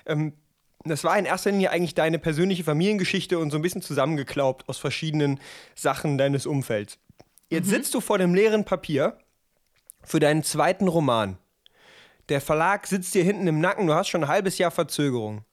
ähm, 0.06 0.34
das 0.84 1.04
war 1.04 1.18
in 1.18 1.24
erster 1.24 1.50
Linie 1.50 1.70
eigentlich 1.70 1.94
deine 1.94 2.18
persönliche 2.18 2.64
Familiengeschichte 2.64 3.38
und 3.38 3.50
so 3.50 3.56
ein 3.56 3.62
bisschen 3.62 3.82
zusammengeklaubt 3.82 4.68
aus 4.68 4.78
verschiedenen 4.78 5.40
Sachen 5.74 6.18
deines 6.18 6.46
Umfelds. 6.46 6.98
Jetzt 7.50 7.66
mhm. 7.66 7.70
sitzt 7.70 7.94
du 7.94 8.00
vor 8.00 8.18
dem 8.18 8.34
leeren 8.34 8.64
Papier 8.64 9.18
für 10.04 10.20
deinen 10.20 10.42
zweiten 10.42 10.88
Roman. 10.88 11.38
Der 12.28 12.40
Verlag 12.40 12.86
sitzt 12.86 13.14
dir 13.14 13.24
hinten 13.24 13.46
im 13.46 13.60
Nacken, 13.60 13.86
du 13.86 13.94
hast 13.94 14.08
schon 14.08 14.24
ein 14.24 14.28
halbes 14.28 14.58
Jahr 14.58 14.70
Verzögerung. 14.70 15.44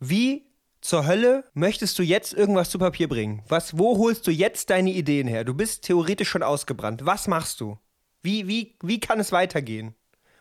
Wie 0.00 0.49
zur 0.80 1.06
Hölle 1.06 1.44
möchtest 1.52 1.98
du 1.98 2.02
jetzt 2.02 2.32
irgendwas 2.32 2.70
zu 2.70 2.78
Papier 2.78 3.08
bringen? 3.08 3.42
Was, 3.48 3.78
wo 3.78 3.98
holst 3.98 4.26
du 4.26 4.30
jetzt 4.30 4.70
deine 4.70 4.90
Ideen 4.90 5.28
her? 5.28 5.44
Du 5.44 5.54
bist 5.54 5.84
theoretisch 5.84 6.28
schon 6.28 6.42
ausgebrannt. 6.42 7.04
Was 7.04 7.28
machst 7.28 7.60
du? 7.60 7.78
Wie, 8.22 8.48
wie, 8.48 8.76
wie 8.82 9.00
kann 9.00 9.20
es 9.20 9.32
weitergehen? 9.32 9.94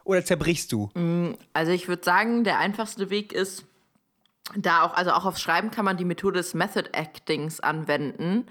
Oder 0.03 0.23
zerbrichst 0.23 0.71
du? 0.71 0.89
Mm, 0.95 1.33
also 1.53 1.71
ich 1.71 1.87
würde 1.87 2.03
sagen, 2.03 2.43
der 2.43 2.57
einfachste 2.57 3.09
Weg 3.09 3.33
ist, 3.33 3.65
da 4.55 4.83
auch, 4.83 4.93
also 4.93 5.11
auch 5.11 5.25
aufs 5.25 5.41
Schreiben 5.41 5.71
kann 5.71 5.85
man 5.85 5.97
die 5.97 6.05
Methode 6.05 6.39
des 6.39 6.53
Method 6.53 6.89
Actings 6.93 7.59
anwenden. 7.59 8.47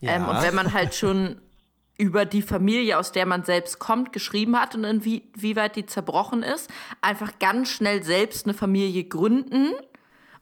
Ja. 0.00 0.16
Ähm, 0.16 0.28
und 0.28 0.42
wenn 0.42 0.54
man 0.54 0.72
halt 0.72 0.94
schon 0.94 1.40
über 1.98 2.24
die 2.24 2.42
Familie, 2.42 2.98
aus 2.98 3.12
der 3.12 3.26
man 3.26 3.44
selbst 3.44 3.78
kommt, 3.78 4.12
geschrieben 4.12 4.58
hat 4.58 4.74
und 4.74 4.84
inwieweit 4.84 5.76
die 5.76 5.86
zerbrochen 5.86 6.42
ist, 6.42 6.70
einfach 7.00 7.38
ganz 7.38 7.70
schnell 7.70 8.02
selbst 8.02 8.46
eine 8.46 8.54
Familie 8.54 9.04
gründen 9.04 9.72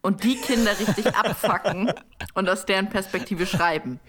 und 0.09 0.25
die 0.25 0.37
Kinder 0.37 0.73
richtig 0.79 1.07
abfacken 1.15 1.93
und 2.33 2.49
aus 2.49 2.65
deren 2.65 2.89
Perspektive 2.89 3.47
schreiben. 3.47 4.01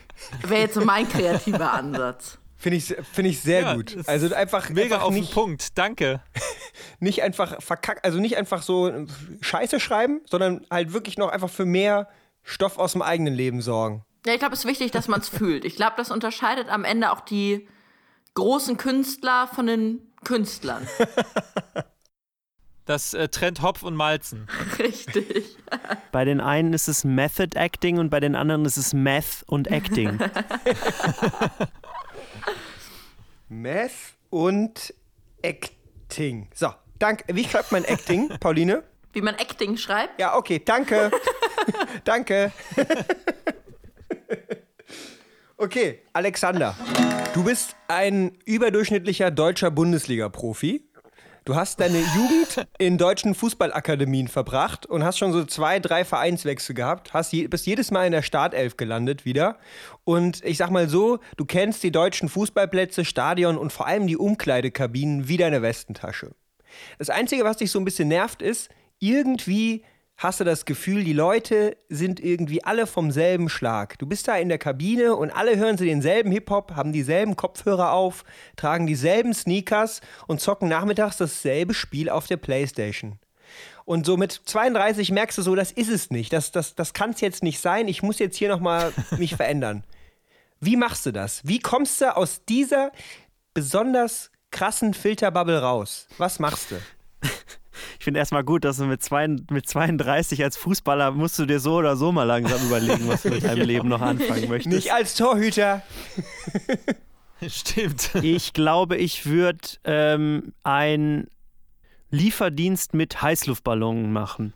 Wäre 0.47 0.61
jetzt 0.61 0.75
so 0.75 0.81
mein 0.85 1.09
kreativer 1.09 1.73
Ansatz. 1.73 2.39
Finde 2.55 2.77
ich, 2.77 2.95
find 3.13 3.27
ich 3.27 3.41
sehr 3.41 3.61
ja, 3.61 3.75
gut. 3.75 3.97
Also 4.07 4.33
einfach. 4.33 4.69
Mega 4.69 4.95
einfach 4.95 5.01
auf 5.01 5.13
den 5.13 5.29
Punkt, 5.29 5.77
danke. 5.77 6.21
nicht 6.99 7.21
einfach 7.21 7.61
verkacken, 7.61 8.01
also 8.03 8.17
nicht 8.19 8.37
einfach 8.37 8.61
so 8.61 9.05
Scheiße 9.41 9.81
schreiben, 9.81 10.21
sondern 10.29 10.65
halt 10.71 10.93
wirklich 10.93 11.17
noch 11.17 11.29
einfach 11.29 11.49
für 11.49 11.65
mehr 11.65 12.07
Stoff 12.43 12.77
aus 12.77 12.93
dem 12.93 13.01
eigenen 13.01 13.33
Leben 13.33 13.61
sorgen. 13.61 14.05
Ja, 14.25 14.33
ich 14.33 14.39
glaube, 14.39 14.53
es 14.53 14.61
ist 14.61 14.67
wichtig, 14.67 14.91
dass 14.91 15.09
man 15.09 15.19
es 15.19 15.27
fühlt. 15.27 15.65
Ich 15.65 15.75
glaube, 15.75 15.93
das 15.97 16.11
unterscheidet 16.11 16.69
am 16.69 16.85
Ende 16.85 17.11
auch 17.11 17.21
die 17.21 17.67
großen 18.35 18.77
Künstler 18.77 19.47
von 19.47 19.67
den 19.67 20.13
Künstlern. 20.23 20.87
Das 22.89 23.13
äh, 23.13 23.27
trennt 23.27 23.61
Hopf 23.61 23.83
und 23.83 23.93
Malzen. 23.93 24.47
Richtig. 24.79 25.57
Bei 26.11 26.25
den 26.25 26.41
einen 26.41 26.73
ist 26.73 26.87
es 26.87 27.03
Method 27.03 27.55
Acting 27.55 27.99
und 27.99 28.09
bei 28.09 28.19
den 28.19 28.35
anderen 28.35 28.65
ist 28.65 28.77
es 28.77 28.95
Meth 28.95 29.43
und 29.45 29.69
Acting. 29.69 30.17
Meth 33.47 33.91
und 34.31 34.91
Acting. 35.43 36.47
So, 36.55 36.73
danke. 36.97 37.25
Wie 37.27 37.43
schreibt 37.43 37.71
man 37.71 37.83
Acting, 37.83 38.27
Pauline? 38.39 38.81
Wie 39.13 39.21
man 39.21 39.35
Acting 39.35 39.77
schreibt? 39.77 40.19
Ja, 40.19 40.35
okay, 40.35 40.57
danke. 40.57 41.11
danke. 42.05 42.51
okay, 45.57 45.99
Alexander. 46.13 46.75
Du 47.35 47.43
bist 47.43 47.75
ein 47.87 48.35
überdurchschnittlicher 48.45 49.29
deutscher 49.29 49.69
Bundesliga-Profi. 49.69 50.88
Du 51.45 51.55
hast 51.55 51.79
deine 51.79 51.99
Jugend 51.99 52.67
in 52.77 52.97
deutschen 52.97 53.33
Fußballakademien 53.33 54.27
verbracht 54.27 54.85
und 54.85 55.03
hast 55.03 55.17
schon 55.17 55.31
so 55.31 55.45
zwei, 55.45 55.79
drei 55.79 56.05
Vereinswechsel 56.05 56.75
gehabt, 56.75 57.13
hast 57.13 57.33
je, 57.33 57.47
bist 57.47 57.65
jedes 57.65 57.91
Mal 57.91 58.05
in 58.05 58.11
der 58.11 58.21
Startelf 58.21 58.77
gelandet 58.77 59.25
wieder. 59.25 59.57
Und 60.03 60.43
ich 60.43 60.57
sag 60.57 60.69
mal 60.69 60.89
so, 60.89 61.19
du 61.37 61.45
kennst 61.45 61.81
die 61.83 61.91
deutschen 61.91 62.29
Fußballplätze, 62.29 63.05
Stadion 63.05 63.57
und 63.57 63.73
vor 63.73 63.87
allem 63.87 64.07
die 64.07 64.17
Umkleidekabinen 64.17 65.27
wie 65.27 65.37
deine 65.37 65.61
Westentasche. 65.61 66.31
Das 66.97 67.09
Einzige, 67.09 67.43
was 67.43 67.57
dich 67.57 67.71
so 67.71 67.79
ein 67.79 67.85
bisschen 67.85 68.09
nervt, 68.09 68.41
ist, 68.41 68.69
irgendwie 68.99 69.83
hast 70.19 70.41
du 70.41 70.43
das 70.43 70.65
Gefühl, 70.65 71.05
die 71.05 71.13
Leute 71.13 71.77
sind 71.87 72.19
irgendwie 72.19 72.63
alle 72.63 72.87
vom 72.87 73.09
selben 73.09 73.47
Schlag. 73.47 73.97
Du 73.99 74.05
bist 74.05 74.27
da 74.27 74.35
in 74.35 74.49
der 74.49 74.57
Kabine 74.57 75.15
und 75.15 75.31
alle 75.31 75.55
hören 75.55 75.77
sie 75.77 75.85
denselben 75.85 76.31
Hip-Hop, 76.31 76.75
haben 76.75 76.91
dieselben 76.91 77.37
Kopfhörer 77.37 77.93
auf, 77.93 78.25
tragen 78.57 78.85
dieselben 78.85 79.33
Sneakers 79.33 80.01
und 80.27 80.41
zocken 80.41 80.67
nachmittags 80.67 81.17
dasselbe 81.17 81.73
Spiel 81.73 82.09
auf 82.09 82.27
der 82.27 82.35
Playstation. 82.35 83.17
Und 83.85 84.05
so 84.05 84.17
mit 84.17 84.33
32 84.33 85.09
merkst 85.11 85.37
du 85.37 85.41
so, 85.41 85.55
das 85.55 85.71
ist 85.71 85.89
es 85.89 86.11
nicht. 86.11 86.33
Das, 86.33 86.51
das, 86.51 86.75
das 86.75 86.93
kann 86.93 87.11
es 87.11 87.21
jetzt 87.21 87.41
nicht 87.41 87.61
sein. 87.61 87.87
Ich 87.87 88.03
muss 88.03 88.19
jetzt 88.19 88.35
hier 88.35 88.49
nochmal 88.49 88.91
mich 89.17 89.35
verändern. 89.35 89.85
Wie 90.59 90.75
machst 90.75 91.05
du 91.05 91.11
das? 91.11 91.41
Wie 91.45 91.59
kommst 91.59 92.01
du 92.01 92.15
aus 92.15 92.43
dieser 92.43 92.91
besonders 93.53 94.31
krassen 94.51 94.93
Filterbubble 94.93 95.61
raus? 95.61 96.07
Was 96.17 96.39
machst 96.39 96.71
du? 96.71 96.75
Ich 97.99 98.05
finde 98.05 98.21
erstmal 98.21 98.45
gut, 98.45 98.63
dass 98.63 98.77
du 98.77 98.85
mit, 98.85 99.03
zwei, 99.03 99.27
mit 99.27 99.67
32 99.67 100.41
als 100.41 100.55
Fußballer 100.55 101.11
musst 101.11 101.37
du 101.37 101.45
dir 101.45 101.59
so 101.59 101.75
oder 101.75 101.97
so 101.97 102.13
mal 102.13 102.23
langsam 102.23 102.65
überlegen, 102.65 103.09
was 103.09 103.23
du 103.23 103.29
mit 103.29 103.43
deinem 103.43 103.61
Leben 103.67 103.89
noch 103.89 103.99
anfangen 103.99 104.47
möchtest. 104.47 104.73
Nicht 104.73 104.93
als 104.93 105.15
Torhüter. 105.15 105.81
Stimmt. 107.47 108.15
Ich 108.23 108.53
glaube, 108.53 108.95
ich 108.95 109.25
würde 109.25 109.59
ähm, 109.83 110.53
einen 110.63 111.27
Lieferdienst 112.09 112.93
mit 112.93 113.21
Heißluftballonen 113.21 114.13
machen. 114.13 114.53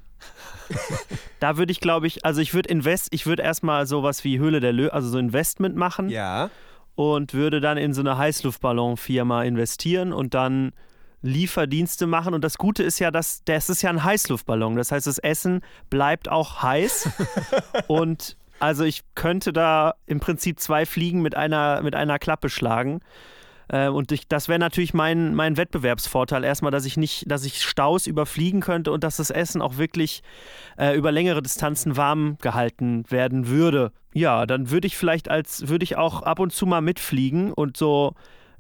da 1.42 1.58
würde 1.58 1.74
ich, 1.74 1.82
glaube 1.82 2.08
ich, 2.08 2.24
also 2.24 2.40
ich 2.40 2.54
würde 2.54 2.70
invest, 2.70 3.10
ich 3.12 3.26
würde 3.26 3.44
erstmal 3.44 3.88
sowas 3.88 4.24
wie 4.24 4.40
Höhle 4.40 4.62
der 4.62 4.72
Lö, 4.72 4.88
also 4.88 5.10
so 5.10 5.18
Investment 5.18 5.76
machen. 5.76 6.08
Ja. 6.08 6.50
Und 6.96 7.34
würde 7.34 7.60
dann 7.60 7.76
in 7.76 7.94
so 7.94 8.00
eine 8.00 8.18
Heißluftballonfirma 8.18 9.44
investieren 9.44 10.14
und 10.14 10.34
dann 10.34 10.72
Lieferdienste 11.24 12.06
machen. 12.06 12.34
Und 12.34 12.44
das 12.44 12.58
Gute 12.58 12.84
ist 12.84 13.00
ja, 13.00 13.10
dass 13.10 13.44
das 13.46 13.70
ist 13.70 13.82
ja 13.82 13.90
ein 13.90 14.04
Heißluftballon. 14.04 14.76
Das 14.76 14.92
heißt, 14.92 15.08
das 15.08 15.18
Essen 15.18 15.62
bleibt 15.90 16.30
auch 16.30 16.62
heiß. 16.62 17.10
und 17.88 18.38
also 18.60 18.84
ich 18.84 19.02
könnte 19.16 19.52
da 19.52 19.96
im 20.06 20.20
Prinzip 20.20 20.60
zwei 20.60 20.86
Fliegen 20.86 21.22
mit 21.22 21.36
einer, 21.36 21.82
mit 21.82 21.96
einer 21.96 22.20
Klappe 22.20 22.50
schlagen. 22.50 23.00
Äh, 23.70 23.88
und 23.88 24.12
ich, 24.12 24.28
das 24.28 24.48
wäre 24.48 24.60
natürlich 24.60 24.94
mein, 24.94 25.34
mein 25.34 25.58
Wettbewerbsvorteil. 25.58 26.44
Erstmal, 26.44 26.72
dass 26.72 26.86
ich 26.86 26.98
nicht, 26.98 27.30
dass 27.32 27.46
ich 27.46 27.62
Staus 27.62 28.08
überfliegen 28.08 28.62
könnte 28.62 28.92
und 28.92 29.04
dass 29.04 29.18
das 29.18 29.30
Essen 29.30 29.62
auch 29.62 29.78
wirklich 29.78 30.24
äh, 30.78 30.96
über 30.96 31.12
längere 31.12 31.42
Distanzen 31.42 31.98
warm 31.98 32.38
gehalten 32.42 33.06
werden 33.10 33.48
würde. 33.48 33.92
Ja, 34.14 34.46
dann 34.46 34.70
würde 34.70 34.88
ich 34.88 34.98
vielleicht 34.98 35.30
als, 35.30 35.68
würde 35.68 35.84
ich 35.84 35.98
auch 35.98 36.22
ab 36.22 36.40
und 36.40 36.52
zu 36.52 36.66
mal 36.66 36.82
mitfliegen 36.82 37.52
und 37.52 37.78
so 37.78 38.14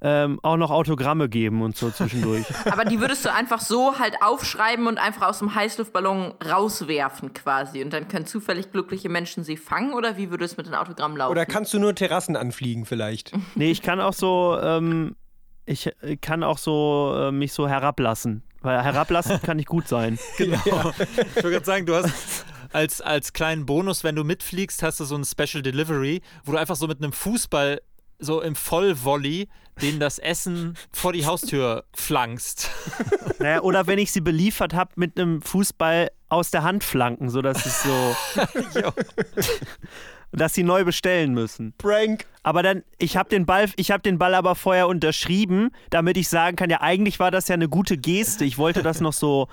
ähm, 0.06 0.38
auch 0.44 0.58
noch 0.58 0.70
Autogramme 0.70 1.30
geben 1.30 1.62
und 1.62 1.78
so 1.78 1.90
zwischendurch. 1.90 2.46
Aber 2.66 2.84
die 2.84 3.00
würdest 3.00 3.24
du 3.24 3.34
einfach 3.34 3.62
so 3.62 3.98
halt 3.98 4.22
aufschreiben 4.22 4.86
und 4.86 4.98
einfach 4.98 5.30
aus 5.30 5.40
dem 5.40 5.56
Heißluftballon 5.56 6.34
rauswerfen 6.46 7.34
quasi. 7.34 7.82
Und 7.82 7.94
dann 7.94 8.10
können 8.10 8.26
zufällig 8.26 8.72
glückliche 8.72 9.08
Menschen 9.08 9.46
sie 9.46 9.56
fangen 9.56 9.94
oder 9.94 10.18
wie 10.18 10.30
würde 10.30 10.44
es 10.44 10.58
mit 10.58 10.68
den 10.68 10.76
Autogrammen 10.76 11.18
laufen? 11.18 11.32
Oder 11.32 11.46
kannst 11.46 11.74
du 11.74 11.80
nur 11.80 11.96
Terrassen 11.96 12.36
anfliegen 12.36 12.86
vielleicht? 12.86 13.32
nee, 13.56 13.72
ich 13.72 13.82
kann 13.82 14.02
auch 14.02 14.14
so, 14.14 14.60
ähm, 14.62 15.16
ich 15.66 15.90
kann 16.20 16.44
auch 16.44 16.58
so 16.58 17.16
äh, 17.18 17.32
mich 17.32 17.54
so 17.54 17.70
herablassen. 17.70 18.44
Weil 18.62 18.82
herablassen 18.84 19.42
kann 19.42 19.58
ich 19.58 19.66
gut 19.66 19.88
sein. 19.88 20.20
Genau. 20.38 20.58
Ja. 20.66 20.94
Ich 20.98 21.36
würde 21.36 21.52
gerade 21.52 21.66
sagen, 21.66 21.86
du 21.86 21.96
hast 21.96 22.46
als, 22.74 23.02
als 23.02 23.32
kleinen 23.32 23.66
Bonus, 23.66 24.04
wenn 24.04 24.16
du 24.16 24.24
mitfliegst, 24.24 24.84
hast 24.84 25.00
du 25.00 25.06
so 25.06 25.16
ein 25.16 25.24
Special 25.24 25.62
Delivery, 25.62 26.22
wo 26.44 26.54
du 26.54 26.58
einfach 26.58 26.76
so 26.76 26.88
mit 26.88 26.98
einem 27.02 27.14
Fußball 27.14 27.82
so 28.20 28.42
im 28.42 28.56
Vollvolley 28.56 29.48
denen 29.82 30.00
das 30.00 30.20
Essen 30.20 30.78
vor 30.92 31.14
die 31.14 31.26
Haustür 31.26 31.86
flankst. 31.94 32.70
Naja, 33.40 33.62
oder 33.62 33.88
wenn 33.88 34.00
ich 34.00 34.12
sie 34.12 34.22
beliefert 34.22 34.74
habe 34.74 34.92
mit 34.96 35.20
einem 35.20 35.42
Fußball 35.42 36.12
aus 36.30 36.50
der 36.52 36.64
Hand 36.64 36.84
flanken, 36.84 37.30
sodass 37.30 37.66
es 37.66 37.84
so. 37.84 38.16
dass 40.34 40.54
sie 40.54 40.64
neu 40.64 40.84
bestellen 40.84 41.34
müssen. 41.34 41.74
Prank. 41.78 42.26
Aber 42.42 42.64
dann, 42.64 42.84
ich 42.98 43.18
habe 43.18 43.30
den 43.30 43.46
Ball, 43.46 43.70
ich 43.76 43.92
habe 43.92 44.02
den 44.02 44.18
Ball 44.18 44.34
aber 44.34 44.56
vorher 44.56 44.88
unterschrieben, 44.88 45.72
damit 45.90 46.18
ich 46.18 46.28
sagen 46.28 46.56
kann, 46.56 46.70
ja, 46.70 46.82
eigentlich 46.82 47.20
war 47.20 47.32
das 47.32 47.48
ja 47.48 47.54
eine 47.54 47.70
gute 47.70 47.98
Geste. 47.98 48.46
Ich 48.46 48.58
wollte 48.58 48.82
das 48.82 49.00
noch 49.00 49.14
so 49.14 49.48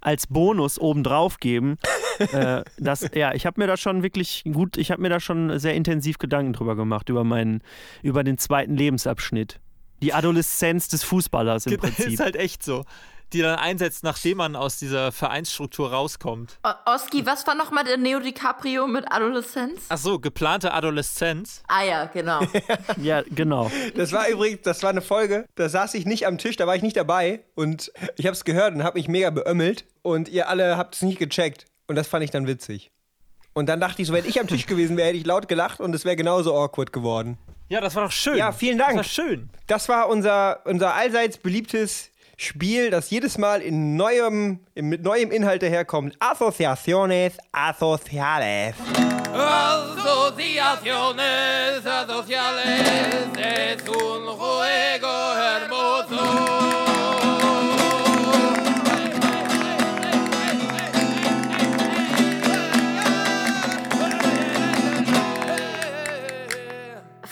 als 0.00 0.26
Bonus 0.26 0.78
obendrauf 0.78 1.38
geben. 1.38 1.78
äh, 2.18 2.62
das, 2.78 3.10
ja, 3.14 3.34
ich 3.34 3.46
habe 3.46 3.60
mir 3.60 3.66
da 3.66 3.76
schon 3.76 4.02
wirklich 4.02 4.44
gut, 4.52 4.76
ich 4.76 4.90
habe 4.90 5.02
mir 5.02 5.08
da 5.08 5.20
schon 5.20 5.58
sehr 5.58 5.74
intensiv 5.74 6.18
Gedanken 6.18 6.52
drüber 6.52 6.76
gemacht, 6.76 7.08
über 7.08 7.24
meinen, 7.24 7.62
über 8.02 8.22
den 8.22 8.38
zweiten 8.38 8.76
Lebensabschnitt. 8.76 9.58
Die 10.02 10.12
Adoleszenz 10.12 10.88
des 10.88 11.02
Fußballers 11.04 11.66
im 11.66 11.78
Prinzip. 11.78 12.04
Das 12.04 12.12
ist 12.12 12.20
halt 12.20 12.36
echt 12.36 12.62
so 12.62 12.84
die 13.32 13.42
dann 13.42 13.58
einsetzt, 13.58 14.04
nachdem 14.04 14.38
man 14.38 14.56
aus 14.56 14.78
dieser 14.78 15.12
Vereinsstruktur 15.12 15.90
rauskommt. 15.92 16.58
O 16.64 16.70
Oski, 16.86 17.26
was 17.26 17.46
war 17.46 17.54
nochmal 17.54 17.84
der 17.84 17.96
Neo 17.96 18.20
DiCaprio 18.20 18.86
mit 18.86 19.10
Adoleszenz? 19.10 19.82
Ach 19.88 19.98
so, 19.98 20.18
geplante 20.18 20.72
Adoleszenz. 20.72 21.62
Ah 21.66 21.82
ja, 21.82 22.04
genau. 22.06 22.40
ja, 22.96 23.22
genau. 23.22 23.70
Das 23.96 24.12
war 24.12 24.28
übrigens, 24.28 24.62
das 24.62 24.82
war 24.82 24.90
eine 24.90 25.02
Folge, 25.02 25.46
da 25.56 25.68
saß 25.68 25.94
ich 25.94 26.06
nicht 26.06 26.26
am 26.26 26.38
Tisch, 26.38 26.56
da 26.56 26.66
war 26.66 26.76
ich 26.76 26.82
nicht 26.82 26.96
dabei 26.96 27.44
und 27.54 27.92
ich 28.16 28.26
habe 28.26 28.34
es 28.34 28.44
gehört 28.44 28.74
und 28.74 28.84
habe 28.84 28.98
mich 28.98 29.08
mega 29.08 29.30
beömmelt 29.30 29.86
und 30.02 30.28
ihr 30.28 30.48
alle 30.48 30.76
habt 30.76 30.94
es 30.94 31.02
nicht 31.02 31.18
gecheckt 31.18 31.66
und 31.88 31.96
das 31.96 32.06
fand 32.06 32.24
ich 32.24 32.30
dann 32.30 32.46
witzig. 32.46 32.90
Und 33.54 33.70
dann 33.70 33.80
dachte 33.80 34.02
ich 34.02 34.08
so, 34.08 34.12
wenn 34.14 34.26
ich 34.26 34.38
am 34.38 34.46
Tisch 34.46 34.66
gewesen 34.66 34.96
wäre, 34.98 35.08
hätte 35.08 35.18
ich 35.18 35.26
laut 35.26 35.48
gelacht 35.48 35.80
und 35.80 35.94
es 35.94 36.04
wäre 36.04 36.14
genauso 36.14 36.54
awkward 36.54 36.92
geworden. 36.92 37.38
Ja, 37.68 37.80
das 37.80 37.96
war 37.96 38.04
doch 38.04 38.12
schön. 38.12 38.36
Ja, 38.36 38.52
vielen 38.52 38.78
Dank. 38.78 38.90
Das 38.90 38.98
war 38.98 39.04
schön. 39.04 39.50
Das 39.66 39.88
war 39.88 40.08
unser, 40.08 40.60
unser 40.64 40.94
allseits 40.94 41.36
beliebtes 41.38 42.10
Spiel, 42.36 42.90
das 42.90 43.10
jedes 43.10 43.38
Mal 43.38 43.60
in 43.62 43.96
neuem, 43.96 44.60
mit 44.74 45.02
neuem 45.02 45.32
Inhalt 45.32 45.62
daherkommt. 45.62 46.14
Asociaciones 46.20 47.32
Asociales. 47.50 48.76
Asociaciones 49.34 51.84
Asociales 51.86 52.66
es 53.36 53.82
un 53.88 54.26
juego 54.26 55.25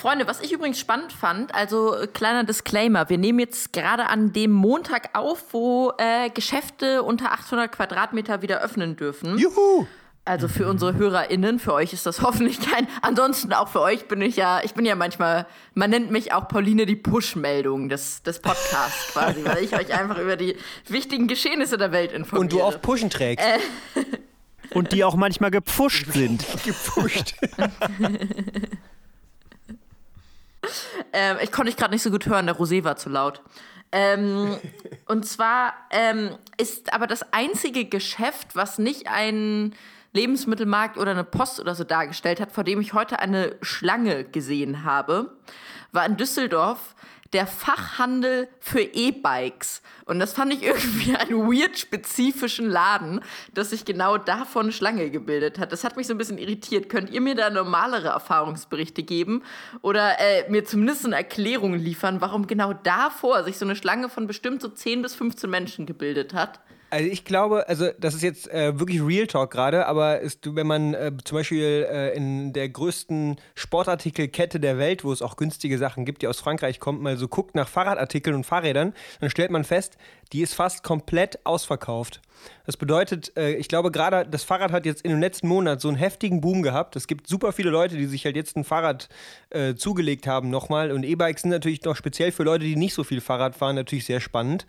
Freunde, 0.05 0.27
was 0.27 0.39
ich 0.39 0.51
übrigens 0.51 0.79
spannend 0.79 1.11
fand, 1.11 1.55
also 1.55 1.95
äh, 1.95 2.05
kleiner 2.05 2.43
Disclaimer, 2.43 3.09
wir 3.09 3.17
nehmen 3.17 3.39
jetzt 3.39 3.73
gerade 3.73 4.05
an 4.05 4.33
dem 4.33 4.51
Montag 4.51 5.17
auf, 5.17 5.45
wo 5.51 5.93
äh, 5.97 6.29
Geschäfte 6.29 7.01
unter 7.01 7.31
800 7.31 7.71
Quadratmeter 7.71 8.43
wieder 8.43 8.61
öffnen 8.61 8.97
dürfen. 8.97 9.39
Juhu! 9.39 9.87
Also 10.23 10.47
für 10.47 10.67
unsere 10.67 10.93
HörerInnen, 10.93 11.57
für 11.57 11.73
euch 11.73 11.91
ist 11.91 12.05
das 12.05 12.21
hoffentlich 12.21 12.59
kein. 12.61 12.87
Ansonsten 13.01 13.51
auch 13.51 13.67
für 13.67 13.81
euch 13.81 14.07
bin 14.07 14.21
ich 14.21 14.35
ja, 14.35 14.61
ich 14.63 14.75
bin 14.75 14.85
ja 14.85 14.93
manchmal, 14.93 15.47
man 15.73 15.89
nennt 15.89 16.11
mich 16.11 16.33
auch 16.33 16.47
Pauline 16.49 16.85
die 16.85 16.95
Push-Meldung 16.95 17.89
des, 17.89 18.21
des 18.21 18.37
Podcasts 18.37 19.07
quasi, 19.11 19.43
weil 19.43 19.63
ich 19.63 19.73
euch 19.73 19.91
einfach 19.99 20.19
über 20.19 20.35
die 20.35 20.55
wichtigen 20.87 21.27
Geschehnisse 21.27 21.79
der 21.79 21.91
Welt 21.91 22.11
informiere. 22.11 22.41
Und 22.43 22.53
du 22.53 22.61
auf 22.61 22.79
Pushen 22.79 23.09
trägst. 23.09 23.43
Äh. 23.43 24.03
Und 24.69 24.91
die 24.91 25.03
auch 25.03 25.15
manchmal 25.15 25.49
gepfuscht 25.49 26.05
sind. 26.13 26.45
Gepusht. 26.63 27.33
Ähm, 31.13 31.37
ich 31.41 31.51
konnte 31.51 31.71
dich 31.71 31.77
gerade 31.77 31.93
nicht 31.93 32.03
so 32.03 32.11
gut 32.11 32.25
hören, 32.25 32.45
der 32.45 32.55
Rosé 32.55 32.83
war 32.83 32.95
zu 32.95 33.09
laut. 33.09 33.41
Ähm, 33.91 34.57
und 35.05 35.25
zwar 35.25 35.73
ähm, 35.91 36.35
ist 36.57 36.93
aber 36.93 37.07
das 37.07 37.33
einzige 37.33 37.85
Geschäft, 37.85 38.55
was 38.55 38.77
nicht 38.77 39.07
ein 39.07 39.73
Lebensmittelmarkt 40.13 40.97
oder 40.97 41.11
eine 41.11 41.23
Post 41.23 41.59
oder 41.59 41.75
so 41.75 41.83
dargestellt 41.83 42.39
hat, 42.39 42.51
vor 42.51 42.63
dem 42.63 42.79
ich 42.79 42.93
heute 42.93 43.19
eine 43.19 43.55
Schlange 43.61 44.23
gesehen 44.23 44.83
habe, 44.83 45.37
war 45.91 46.05
in 46.05 46.17
Düsseldorf 46.17 46.95
der 47.33 47.47
Fachhandel 47.47 48.47
für 48.59 48.81
E-Bikes. 48.81 49.81
Und 50.05 50.19
das 50.19 50.33
fand 50.33 50.53
ich 50.53 50.63
irgendwie 50.63 51.15
einen 51.15 51.47
weird 51.47 51.77
spezifischen 51.77 52.69
Laden, 52.69 53.21
dass 53.53 53.71
sich 53.71 53.85
genau 53.85 54.17
davon 54.17 54.71
Schlange 54.71 55.09
gebildet 55.09 55.59
hat. 55.59 55.71
Das 55.71 55.83
hat 55.83 55.97
mich 55.97 56.07
so 56.07 56.13
ein 56.13 56.17
bisschen 56.17 56.37
irritiert. 56.37 56.89
Könnt 56.89 57.09
ihr 57.09 57.21
mir 57.21 57.35
da 57.35 57.49
normalere 57.49 58.09
Erfahrungsberichte 58.09 59.03
geben 59.03 59.43
oder 59.81 60.19
äh, 60.19 60.49
mir 60.49 60.65
zumindest 60.65 61.05
eine 61.05 61.15
Erklärung 61.15 61.73
liefern, 61.73 62.21
warum 62.21 62.47
genau 62.47 62.73
davor 62.73 63.43
sich 63.43 63.57
so 63.57 63.65
eine 63.65 63.75
Schlange 63.75 64.09
von 64.09 64.27
bestimmt 64.27 64.61
so 64.61 64.69
10 64.69 65.01
bis 65.01 65.15
15 65.15 65.49
Menschen 65.49 65.85
gebildet 65.85 66.33
hat? 66.33 66.59
Also 66.95 67.09
ich 67.09 67.25
glaube, 67.25 67.67
also 67.67 67.89
das 67.99 68.13
ist 68.13 68.23
jetzt 68.23 68.49
äh, 68.49 68.79
wirklich 68.79 69.01
Real 69.01 69.27
Talk 69.27 69.51
gerade, 69.51 69.85
aber 69.85 70.21
ist, 70.21 70.55
wenn 70.55 70.65
man 70.65 70.93
äh, 70.93 71.11
zum 71.25 71.37
Beispiel 71.37 71.85
äh, 71.91 72.15
in 72.15 72.53
der 72.53 72.69
größten 72.69 73.35
Sportartikelkette 73.53 74.61
der 74.61 74.77
Welt, 74.77 75.03
wo 75.03 75.11
es 75.11 75.21
auch 75.21 75.35
günstige 75.35 75.77
Sachen 75.77 76.05
gibt, 76.05 76.21
die 76.21 76.29
aus 76.29 76.39
Frankreich 76.39 76.79
kommt, 76.79 77.01
mal 77.01 77.17
so 77.17 77.27
guckt 77.27 77.53
nach 77.53 77.67
Fahrradartikeln 77.67 78.33
und 78.33 78.45
Fahrrädern, 78.45 78.93
dann 79.19 79.29
stellt 79.29 79.51
man 79.51 79.65
fest, 79.65 79.97
die 80.31 80.41
ist 80.41 80.53
fast 80.53 80.83
komplett 80.83 81.45
ausverkauft. 81.45 82.21
Das 82.65 82.77
bedeutet, 82.77 83.35
äh, 83.35 83.55
ich 83.55 83.67
glaube 83.67 83.91
gerade, 83.91 84.25
das 84.25 84.45
Fahrrad 84.45 84.71
hat 84.71 84.85
jetzt 84.85 85.01
in 85.01 85.11
dem 85.11 85.19
letzten 85.19 85.49
Monat 85.49 85.81
so 85.81 85.89
einen 85.89 85.97
heftigen 85.97 86.39
Boom 86.39 86.63
gehabt. 86.63 86.95
Es 86.95 87.07
gibt 87.07 87.27
super 87.27 87.51
viele 87.51 87.71
Leute, 87.71 87.97
die 87.97 88.05
sich 88.05 88.23
halt 88.23 88.37
jetzt 88.37 88.55
ein 88.55 88.63
Fahrrad 88.63 89.09
äh, 89.49 89.75
zugelegt 89.75 90.27
haben 90.27 90.49
nochmal. 90.49 90.93
Und 90.93 91.03
E-Bikes 91.03 91.41
sind 91.41 91.51
natürlich 91.51 91.83
noch 91.83 91.97
speziell 91.97 92.31
für 92.31 92.43
Leute, 92.43 92.63
die 92.63 92.77
nicht 92.77 92.93
so 92.93 93.03
viel 93.03 93.19
Fahrrad 93.19 93.53
fahren, 93.53 93.75
natürlich 93.75 94.05
sehr 94.05 94.21
spannend. 94.21 94.65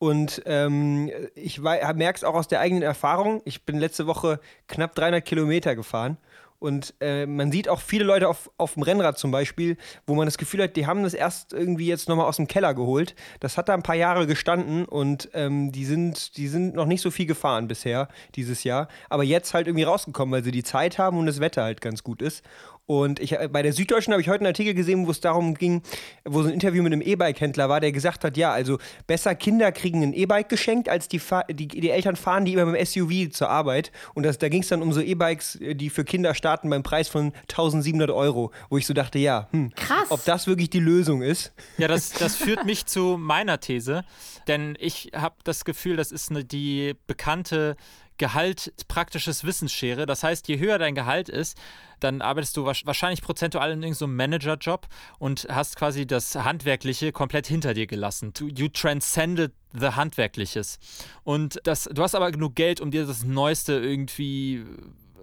Und 0.00 0.40
ähm, 0.46 1.10
ich 1.34 1.60
merke 1.60 2.16
es 2.16 2.24
auch 2.24 2.34
aus 2.34 2.48
der 2.48 2.60
eigenen 2.60 2.82
Erfahrung. 2.82 3.42
Ich 3.44 3.66
bin 3.66 3.78
letzte 3.78 4.06
Woche 4.06 4.40
knapp 4.66 4.94
300 4.94 5.22
Kilometer 5.22 5.76
gefahren. 5.76 6.16
Und 6.60 6.94
äh, 7.00 7.26
man 7.26 7.50
sieht 7.50 7.68
auch 7.68 7.80
viele 7.80 8.04
Leute 8.04 8.28
auf, 8.28 8.50
auf 8.58 8.74
dem 8.74 8.82
Rennrad 8.82 9.18
zum 9.18 9.30
Beispiel, 9.30 9.78
wo 10.06 10.14
man 10.14 10.26
das 10.26 10.38
Gefühl 10.38 10.62
hat, 10.62 10.76
die 10.76 10.86
haben 10.86 11.02
das 11.02 11.14
erst 11.14 11.54
irgendwie 11.54 11.86
jetzt 11.86 12.08
nochmal 12.08 12.26
aus 12.26 12.36
dem 12.36 12.46
Keller 12.46 12.74
geholt. 12.74 13.14
Das 13.40 13.56
hat 13.56 13.68
da 13.68 13.74
ein 13.74 13.82
paar 13.82 13.96
Jahre 13.96 14.26
gestanden 14.26 14.84
und 14.84 15.30
ähm, 15.32 15.72
die, 15.72 15.86
sind, 15.86 16.36
die 16.36 16.48
sind 16.48 16.74
noch 16.74 16.86
nicht 16.86 17.00
so 17.00 17.10
viel 17.10 17.26
gefahren 17.26 17.66
bisher 17.66 18.08
dieses 18.34 18.62
Jahr. 18.62 18.88
Aber 19.08 19.24
jetzt 19.24 19.54
halt 19.54 19.66
irgendwie 19.66 19.84
rausgekommen, 19.84 20.32
weil 20.32 20.44
sie 20.44 20.52
die 20.52 20.62
Zeit 20.62 20.98
haben 20.98 21.18
und 21.18 21.26
das 21.26 21.40
Wetter 21.40 21.62
halt 21.62 21.80
ganz 21.80 22.04
gut 22.04 22.20
ist. 22.20 22.44
Und 22.90 23.20
ich, 23.20 23.38
äh, 23.38 23.48
bei 23.48 23.62
der 23.62 23.72
Süddeutschen 23.72 24.12
habe 24.12 24.20
ich 24.20 24.28
heute 24.28 24.40
einen 24.40 24.48
Artikel 24.48 24.74
gesehen, 24.74 25.06
wo 25.06 25.12
es 25.12 25.20
darum 25.20 25.54
ging, 25.54 25.80
wo 26.24 26.42
so 26.42 26.48
ein 26.48 26.54
Interview 26.54 26.82
mit 26.82 26.92
einem 26.92 27.02
E-Bike-Händler 27.02 27.68
war, 27.68 27.78
der 27.78 27.92
gesagt 27.92 28.24
hat, 28.24 28.36
ja, 28.36 28.50
also 28.50 28.78
besser 29.06 29.36
Kinder 29.36 29.70
kriegen 29.70 30.02
ein 30.02 30.12
E-Bike 30.12 30.48
geschenkt, 30.48 30.88
als 30.88 31.06
die, 31.06 31.20
die, 31.50 31.68
die, 31.68 31.90
Eltern 31.90 32.16
fahren 32.16 32.44
die 32.44 32.52
immer 32.52 32.66
mit 32.66 32.80
dem 32.80 32.84
SUV 32.84 33.30
zur 33.30 33.48
Arbeit. 33.48 33.92
Und 34.14 34.24
das, 34.24 34.38
da 34.38 34.48
ging 34.48 34.62
es 34.62 34.68
dann 34.70 34.82
um 34.82 34.92
so 34.92 35.00
E-Bikes, 35.00 35.54
äh, 35.60 35.74
die 35.76 35.88
für 35.88 36.04
Kinder 36.04 36.34
starten 36.34 36.49
beim 36.70 36.82
Preis 36.82 37.08
von 37.08 37.32
1700 37.42 38.10
Euro, 38.10 38.50
wo 38.68 38.78
ich 38.78 38.86
so 38.86 38.94
dachte, 38.94 39.18
ja, 39.18 39.48
hm, 39.52 39.72
Krass. 39.74 40.10
ob 40.10 40.24
das 40.24 40.46
wirklich 40.46 40.70
die 40.70 40.80
Lösung 40.80 41.22
ist. 41.22 41.52
Ja, 41.78 41.88
das, 41.88 42.10
das 42.18 42.36
führt 42.36 42.64
mich 42.64 42.86
zu 42.86 43.16
meiner 43.18 43.60
These, 43.60 44.04
denn 44.48 44.76
ich 44.80 45.12
habe 45.14 45.36
das 45.44 45.64
Gefühl, 45.64 45.96
das 45.96 46.12
ist 46.12 46.30
eine, 46.30 46.44
die 46.44 46.94
bekannte 47.06 47.76
Gehalt 48.20 48.74
praktisches 48.86 49.44
Wissensschere. 49.44 50.04
Das 50.04 50.22
heißt, 50.22 50.46
je 50.46 50.58
höher 50.58 50.78
dein 50.78 50.94
Gehalt 50.94 51.30
ist, 51.30 51.56
dann 52.00 52.20
arbeitest 52.20 52.54
du 52.54 52.66
wahrscheinlich 52.66 53.22
prozentual 53.22 53.72
in 53.72 53.82
irgendeinem 53.82 54.14
Managerjob 54.14 54.88
und 55.18 55.46
hast 55.50 55.76
quasi 55.76 56.06
das 56.06 56.34
Handwerkliche 56.34 57.12
komplett 57.12 57.46
hinter 57.46 57.72
dir 57.72 57.86
gelassen. 57.86 58.34
You 58.38 58.68
transcended 58.68 59.52
the 59.72 59.92
Handwerkliches. 59.92 60.78
Und 61.24 61.60
das, 61.64 61.84
du 61.84 62.02
hast 62.02 62.14
aber 62.14 62.30
genug 62.30 62.56
Geld, 62.56 62.82
um 62.82 62.90
dir 62.90 63.06
das 63.06 63.24
neueste 63.24 63.72
irgendwie 63.72 64.66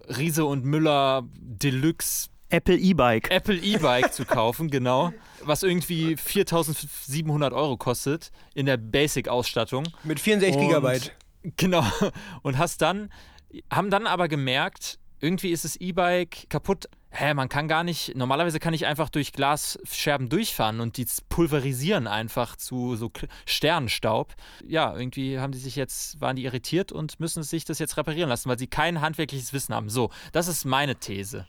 Riese 0.08 0.46
und 0.46 0.66
Müller 0.66 1.28
Deluxe 1.34 2.30
Apple 2.50 2.78
E-Bike. 2.78 3.30
Apple 3.30 3.58
E-Bike 3.58 4.14
zu 4.14 4.26
kaufen, 4.26 4.70
genau. 4.70 5.12
Was 5.44 5.64
irgendwie 5.64 6.16
4700 6.16 7.52
Euro 7.54 7.78
kostet 7.78 8.32
in 8.56 8.66
der 8.66 8.78
Basic-Ausstattung. 8.78 9.84
Mit 10.04 10.20
64 10.20 10.62
Gigabyte. 10.62 11.14
Genau. 11.58 11.84
Und 12.42 12.58
hast 12.58 12.82
dann, 12.82 13.10
haben 13.72 13.90
dann 13.90 14.08
aber 14.08 14.28
gemerkt, 14.28 14.98
irgendwie 15.20 15.52
ist 15.52 15.66
das 15.66 15.76
E-Bike 15.76 16.50
kaputt. 16.50 16.88
Hä, 17.20 17.34
man 17.34 17.50
kann 17.50 17.68
gar 17.68 17.84
nicht, 17.84 18.16
normalerweise 18.16 18.60
kann 18.60 18.76
ich 18.76 18.86
einfach 18.86 19.10
durch 19.10 19.34
Glasscherben 19.34 20.30
durchfahren 20.30 20.80
und 20.80 20.98
die 20.98 21.08
pulverisieren 21.30 22.06
einfach 22.06 22.56
zu 22.56 22.96
so 22.96 23.12
Sternenstaub. 23.48 24.36
Ja, 24.64 24.96
irgendwie 24.96 25.40
haben 25.40 25.52
die 25.52 25.58
sich 25.58 25.76
jetzt, 25.76 26.22
waren 26.22 26.36
die 26.36 26.44
irritiert 26.44 26.92
und 26.92 27.20
müssen 27.20 27.42
sich 27.42 27.66
das 27.66 27.80
jetzt 27.80 27.98
reparieren 27.98 28.30
lassen, 28.30 28.48
weil 28.50 28.60
sie 28.60 28.68
kein 28.68 29.02
handwerkliches 29.02 29.52
Wissen 29.52 29.74
haben. 29.74 29.90
So, 29.90 30.12
das 30.32 30.48
ist 30.48 30.64
meine 30.64 30.96
These. 30.96 31.48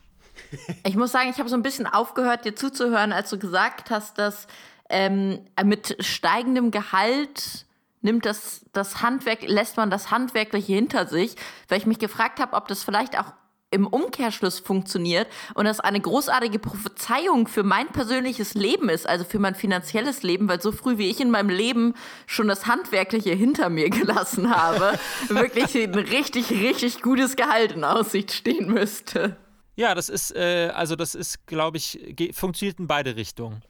Ich 0.84 0.96
muss 0.96 1.12
sagen, 1.12 1.28
ich 1.28 1.38
habe 1.38 1.50
so 1.50 1.56
ein 1.56 1.62
bisschen 1.62 1.86
aufgehört, 1.86 2.46
dir 2.46 2.56
zuzuhören, 2.56 3.12
als 3.12 3.28
du 3.28 3.38
gesagt 3.38 3.90
hast, 3.90 4.16
dass 4.16 4.46
ähm, 4.88 5.44
mit 5.64 5.98
steigendem 6.00 6.70
Gehalt 6.70 7.66
nimmt 8.00 8.24
das, 8.24 8.64
das 8.72 9.02
Handwerk, 9.02 9.42
lässt 9.42 9.76
man 9.76 9.90
das 9.90 10.10
Handwerkliche 10.10 10.72
hinter 10.72 11.06
sich, 11.06 11.34
weil 11.68 11.76
ich 11.76 11.84
mich 11.84 11.98
gefragt 11.98 12.40
habe, 12.40 12.56
ob 12.56 12.68
das 12.68 12.84
vielleicht 12.84 13.18
auch 13.18 13.34
im 13.70 13.86
Umkehrschluss 13.86 14.58
funktioniert 14.58 15.28
und 15.54 15.66
das 15.66 15.80
eine 15.80 16.00
großartige 16.00 16.58
Prophezeiung 16.58 17.46
für 17.48 17.62
mein 17.62 17.88
persönliches 17.88 18.54
Leben 18.54 18.88
ist, 18.88 19.06
also 19.06 19.24
für 19.24 19.38
mein 19.38 19.54
finanzielles 19.54 20.22
Leben, 20.22 20.48
weil 20.48 20.62
so 20.62 20.72
früh 20.72 20.96
wie 20.96 21.10
ich 21.10 21.20
in 21.20 21.30
meinem 21.30 21.50
Leben 21.50 21.94
schon 22.26 22.48
das 22.48 22.66
Handwerkliche 22.66 23.32
hinter 23.32 23.68
mir 23.68 23.90
gelassen 23.90 24.50
habe, 24.50 24.98
wirklich 25.28 25.74
ein 25.76 25.94
richtig, 25.94 26.50
richtig 26.50 27.02
gutes 27.02 27.36
Gehalt 27.36 27.72
in 27.72 27.84
Aussicht 27.84 28.32
stehen 28.32 28.72
müsste. 28.72 29.36
Ja, 29.76 29.94
das 29.94 30.08
ist, 30.08 30.34
äh, 30.34 30.72
also 30.74 30.96
das 30.96 31.14
ist, 31.14 31.46
glaube 31.46 31.76
ich, 31.76 32.00
funktioniert 32.32 32.80
in 32.80 32.88
beide 32.88 33.16
Richtungen. 33.16 33.62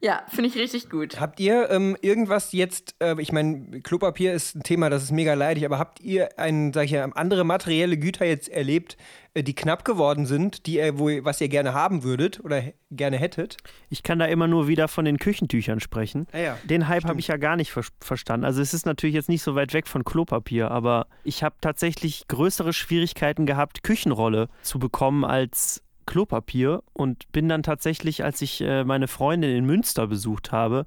Ja, 0.00 0.22
finde 0.28 0.50
ich 0.50 0.56
richtig 0.56 0.90
gut. 0.90 1.20
Habt 1.20 1.40
ihr 1.40 1.70
ähm, 1.70 1.96
irgendwas 2.02 2.52
jetzt, 2.52 2.94
äh, 3.00 3.14
ich 3.18 3.32
meine, 3.32 3.80
Klopapier 3.80 4.34
ist 4.34 4.54
ein 4.54 4.62
Thema, 4.62 4.90
das 4.90 5.04
ist 5.04 5.10
mega 5.10 5.32
leidig, 5.34 5.64
aber 5.64 5.78
habt 5.78 6.00
ihr 6.00 6.38
ein, 6.38 6.72
sag 6.74 6.84
ich 6.84 6.90
ja, 6.90 7.04
andere 7.04 7.44
materielle 7.44 7.96
Güter 7.96 8.26
jetzt 8.26 8.50
erlebt, 8.50 8.98
äh, 9.32 9.42
die 9.42 9.54
knapp 9.54 9.86
geworden 9.86 10.26
sind, 10.26 10.66
die 10.66 10.76
ihr, 10.76 10.98
wo, 10.98 11.08
was 11.24 11.40
ihr 11.40 11.48
gerne 11.48 11.72
haben 11.72 12.02
würdet 12.02 12.44
oder 12.44 12.62
gerne 12.90 13.16
hättet? 13.16 13.56
Ich 13.88 14.02
kann 14.02 14.18
da 14.18 14.26
immer 14.26 14.46
nur 14.46 14.68
wieder 14.68 14.86
von 14.88 15.06
den 15.06 15.18
Küchentüchern 15.18 15.80
sprechen. 15.80 16.26
Ah 16.32 16.38
ja, 16.38 16.58
den 16.64 16.88
Hype 16.88 17.04
habe 17.04 17.18
ich 17.18 17.28
ja 17.28 17.38
gar 17.38 17.56
nicht 17.56 17.72
ver 17.72 17.84
verstanden. 18.00 18.44
Also 18.44 18.60
es 18.60 18.74
ist 18.74 18.84
natürlich 18.84 19.14
jetzt 19.14 19.30
nicht 19.30 19.42
so 19.42 19.54
weit 19.54 19.72
weg 19.72 19.86
von 19.86 20.04
Klopapier, 20.04 20.70
aber 20.70 21.06
ich 21.24 21.42
habe 21.42 21.56
tatsächlich 21.62 22.28
größere 22.28 22.74
Schwierigkeiten 22.74 23.46
gehabt, 23.46 23.82
Küchenrolle 23.82 24.48
zu 24.62 24.78
bekommen 24.78 25.24
als 25.24 25.82
Klopapier 26.06 26.82
und 26.92 27.30
bin 27.32 27.48
dann 27.48 27.62
tatsächlich, 27.62 28.24
als 28.24 28.40
ich 28.40 28.60
äh, 28.60 28.84
meine 28.84 29.08
Freundin 29.08 29.54
in 29.54 29.66
Münster 29.66 30.06
besucht 30.06 30.52
habe, 30.52 30.86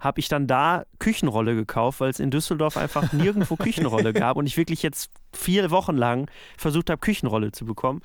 habe 0.00 0.18
ich 0.18 0.28
dann 0.28 0.46
da 0.46 0.84
Küchenrolle 0.98 1.54
gekauft, 1.54 2.00
weil 2.00 2.10
es 2.10 2.20
in 2.20 2.30
Düsseldorf 2.30 2.76
einfach 2.76 3.12
nirgendwo 3.12 3.56
Küchenrolle 3.56 4.12
gab 4.12 4.36
und 4.36 4.46
ich 4.46 4.56
wirklich 4.56 4.82
jetzt 4.82 5.10
vier 5.32 5.70
Wochen 5.70 5.96
lang 5.96 6.30
versucht 6.56 6.90
habe, 6.90 6.98
Küchenrolle 6.98 7.52
zu 7.52 7.66
bekommen. 7.66 8.00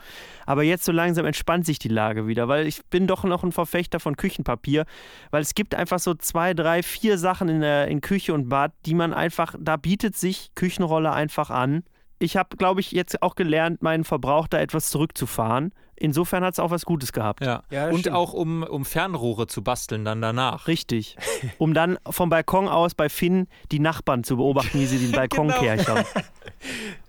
Aber 0.45 0.63
jetzt 0.63 0.84
so 0.84 0.91
langsam 0.91 1.25
entspannt 1.25 1.65
sich 1.65 1.80
die 1.80 1.88
Lage 1.88 2.28
wieder, 2.28 2.47
weil 2.47 2.67
ich 2.67 2.84
bin 2.86 3.08
doch 3.08 3.23
noch 3.23 3.43
ein 3.43 3.51
Verfechter 3.51 3.99
von 3.99 4.17
Küchenpapier, 4.17 4.86
weil 5.32 5.41
es 5.41 5.56
gibt 5.56 5.73
einfach 5.73 5.99
so 5.99 6.13
zwei, 6.13 6.54
drei, 6.54 6.84
vier 6.84 7.17
Sachen 7.17 7.47
in 7.47 7.62
der 7.62 7.88
in 7.88 8.01
Küche 8.01 8.34
und 8.34 8.49
Bad, 8.49 8.73
die 8.86 8.93
man 8.93 9.13
einfach, 9.13 9.56
da 9.60 9.78
bietet 9.78 10.17
sich 10.17 10.51
Küchenrolle 10.56 11.12
einfach 11.12 11.49
an. 11.49 11.84
Ich 12.19 12.38
habe, 12.38 12.56
glaube 12.58 12.80
ich, 12.80 12.91
jetzt 12.91 13.21
auch 13.21 13.36
gelernt, 13.36 13.82
meinen 13.84 14.04
Verbrauch 14.06 14.47
da 14.47 14.60
etwas 14.60 14.89
zurückzufahren. 14.89 15.73
Insofern 15.97 16.43
hat 16.43 16.54
es 16.54 16.60
auch 16.60 16.71
was 16.71 16.86
Gutes 16.86 17.13
gehabt. 17.13 17.43
Ja, 17.43 17.62
Ja, 17.69 17.88
und 17.89 17.99
stimmt. 18.01 18.15
auch 18.15 18.34
um, 18.34 18.63
um 18.63 18.84
Fernrohre 18.86 19.47
zu 19.47 19.63
basteln 19.63 20.04
dann 20.06 20.21
danach. 20.21 20.67
Richtig. 20.67 21.15
Um 21.58 21.73
dann 21.73 21.97
vom 22.10 22.30
Balkon 22.30 22.67
aus 22.67 22.95
bei 22.95 23.08
Finn 23.10 23.47
die 23.71 23.80
Nachbarn 23.80 24.23
zu 24.23 24.38
beobachten, 24.38 24.80
wie 24.80 24.86
sie 24.86 24.99
den 24.99 25.12
Balkon 25.13 25.47
Genau. 25.47 25.60
kerchern. 25.60 26.06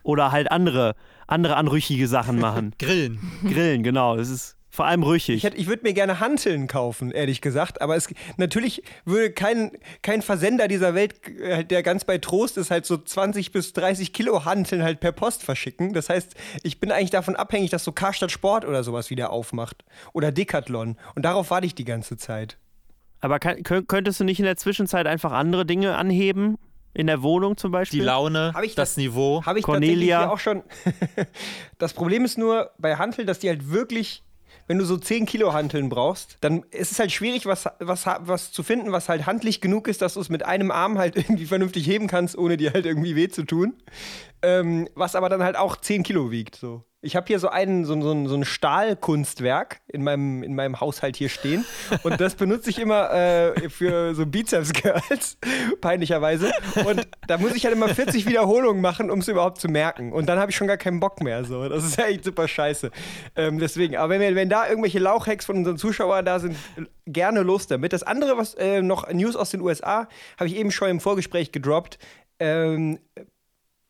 Oder 0.03 0.31
halt 0.33 0.51
andere, 0.51 0.95
andere 1.27 1.57
anrüchige 1.57 2.07
Sachen 2.09 2.39
machen. 2.39 2.75
Grillen. 2.79 3.19
Grillen, 3.43 3.83
genau. 3.83 4.17
Das 4.17 4.29
ist 4.29 4.57
vor 4.77 4.87
allem 4.87 5.03
Ich, 5.03 5.09
rüchig. 5.09 5.43
hätte- 5.43 5.57
ich 5.57 5.67
würde 5.67 5.83
mir 5.83 5.93
gerne 5.95 6.21
Hanteln 6.21 6.67
kaufen, 6.69 7.11
ehrlich 7.11 7.41
gesagt. 7.41 7.81
Aber 7.81 7.97
es, 7.97 8.09
natürlich 8.37 8.83
würde 9.05 9.33
kein, 9.33 9.73
kein 10.03 10.23
Versender 10.23 10.69
dieser 10.69 10.95
Welt, 10.95 11.15
äh, 11.41 11.65
der 11.65 11.83
ganz 11.83 12.05
bei 12.05 12.19
Trost 12.19 12.57
ist, 12.59 12.71
halt 12.71 12.87
so 12.87 12.97
20 12.99 13.51
bis 13.53 13.73
30 13.73 14.13
Kilo 14.13 14.45
Hanteln 14.45 14.83
halt 14.83 15.01
per 15.01 15.13
Post 15.13 15.43
verschicken. 15.43 15.93
Das 15.95 16.09
heißt, 16.11 16.35
ich 16.63 16.79
bin 16.79 16.93
eigentlich 16.93 17.11
davon 17.11 17.35
abhängig, 17.37 17.71
dass 17.71 17.83
so 17.85 17.91
Karstadt 17.93 18.31
Sport 18.31 18.65
oder 18.67 18.85
sowas 18.85 19.11
wieder 19.11 19.31
aufmacht. 19.31 19.85
Oder 20.13 20.31
Decathlon. 20.31 20.97
Und 21.15 21.25
darauf 21.25 21.51
warte 21.51 21.67
ich 21.67 21.75
die 21.75 21.85
ganze 21.87 22.17
Zeit. 22.17 22.59
Aber 23.21 23.39
kann, 23.39 23.63
könnt- 23.63 23.89
könntest 23.89 24.21
du 24.21 24.25
nicht 24.25 24.39
in 24.39 24.45
der 24.45 24.57
Zwischenzeit 24.59 25.07
einfach 25.07 25.33
andere 25.33 25.65
Dinge 25.65 25.97
anheben? 25.97 26.59
In 26.93 27.07
der 27.09 27.23
Wohnung 27.23 27.57
zum 27.59 27.73
Die 27.73 27.73
Beispiel? 27.73 28.03
Laune, 28.05 28.53
Hab 28.55 28.63
ich 28.63 28.75
das, 28.75 28.91
das- 28.91 28.97
Niveau. 28.99 29.43
Habe 29.45 29.59
ich 29.59 29.65
Cornelia. 29.65 30.31
auch 30.31 30.39
schon. 30.39 30.63
das 31.79 31.93
Problem 31.93 32.25
ist 32.25 32.39
nur 32.39 32.71
bei 32.79 32.97
Hanteln, 32.97 33.27
dass 33.27 33.39
die 33.39 33.49
halt 33.49 33.71
wirklich, 33.71 34.23
wenn 34.67 34.79
du 34.79 34.85
so 34.85 34.97
10 34.97 35.27
Kilo 35.27 35.53
Hanteln 35.53 35.89
brauchst, 35.89 36.39
dann 36.41 36.65
ist 36.71 36.93
es 36.93 36.99
halt 36.99 37.13
schwierig, 37.13 37.47
was, 37.47 37.69
was, 37.79 38.07
was 38.07 38.53
zu 38.53 38.63
finden, 38.63 38.93
was 38.93 39.09
halt 39.09 39.27
handlich 39.27 39.61
genug 39.61 39.89
ist, 39.89 40.03
dass 40.03 40.15
du 40.15 40.21
es 40.21 40.29
mit 40.29 40.45
einem 40.45 40.71
Arm 40.71 40.99
halt 40.99 41.17
irgendwie 41.17 41.47
vernünftig 41.47 41.87
heben 41.87 42.07
kannst, 42.07 42.37
ohne 42.37 42.57
dir 42.57 42.73
halt 42.73 42.87
irgendwie 42.87 43.17
weh 43.17 43.29
zu 43.29 43.45
tun. 43.45 43.75
Ähm, 44.43 44.89
was 44.95 45.15
aber 45.15 45.29
dann 45.29 45.43
halt 45.43 45.57
auch 45.57 45.77
10 45.77 46.03
Kilo 46.03 46.31
wiegt. 46.31 46.57
So. 46.57 46.85
Ich 47.07 47.17
habe 47.17 47.27
hier 47.29 47.39
so, 47.39 47.49
einen, 47.49 47.85
so, 47.85 48.01
so, 48.03 48.13
ein- 48.13 48.27
so 48.29 48.35
ein 48.35 48.45
Stahlkunstwerk 48.45 49.81
in 49.87 50.03
meinem, 50.03 50.43
in 50.43 50.55
meinem 50.55 50.81
Haushalt 50.81 51.17
hier 51.17 51.29
stehen. 51.29 51.65
Und 52.03 52.21
das 52.21 52.35
benutze 52.35 52.71
ich 52.71 52.79
immer 52.79 53.13
äh, 53.13 53.69
für 53.71 54.15
so 54.15 54.27
Bizeps-Girls, 54.27 55.39
peinlicherweise. 55.81 56.51
Und 56.87 57.07
da 57.29 57.39
muss 57.39 57.55
ich 57.55 57.65
halt 57.65 57.75
immer 57.75 57.89
40 57.89 58.27
Wiederholungen 58.27 58.83
machen, 58.83 59.11
um 59.11 59.21
es 59.21 59.29
überhaupt 59.29 59.61
zu 59.61 59.69
merken. 59.69 60.13
Und 60.13 60.27
dann 60.27 60.39
habe 60.39 60.51
ich 60.51 60.57
schon 60.57 60.67
gar 60.67 60.77
keinen 60.77 61.01
Bock 61.01 61.23
mehr. 61.23 61.45
So. 61.45 61.69
Das 61.69 61.85
ist 61.85 61.99
echt 61.99 62.25
super 62.25 62.49
scheiße. 62.49 62.91
Ähm, 63.37 63.59
deswegen, 63.59 63.97
aber 63.97 64.19
wenn, 64.19 64.35
wenn 64.35 64.49
da 64.49 64.69
irgendwelche 64.69 64.99
Lauchhacks 64.99 65.47
von 65.47 65.57
unseren 65.57 65.79
Zuschauern 65.79 66.25
da 66.25 66.39
sind, 66.41 66.57
gerne 67.07 67.43
los 67.43 67.67
damit. 67.67 67.93
Das 67.93 68.03
andere, 68.03 68.37
was 68.37 68.55
äh, 68.55 68.83
noch 68.83 69.09
News 69.13 69.37
aus 69.37 69.51
den 69.51 69.61
USA, 69.61 70.09
habe 70.39 70.49
ich 70.49 70.57
eben 70.57 70.71
schon 70.73 70.89
im 70.89 71.01
Vorgespräch 71.01 71.53
gedroppt. 71.53 71.99
Ähm, 72.39 72.99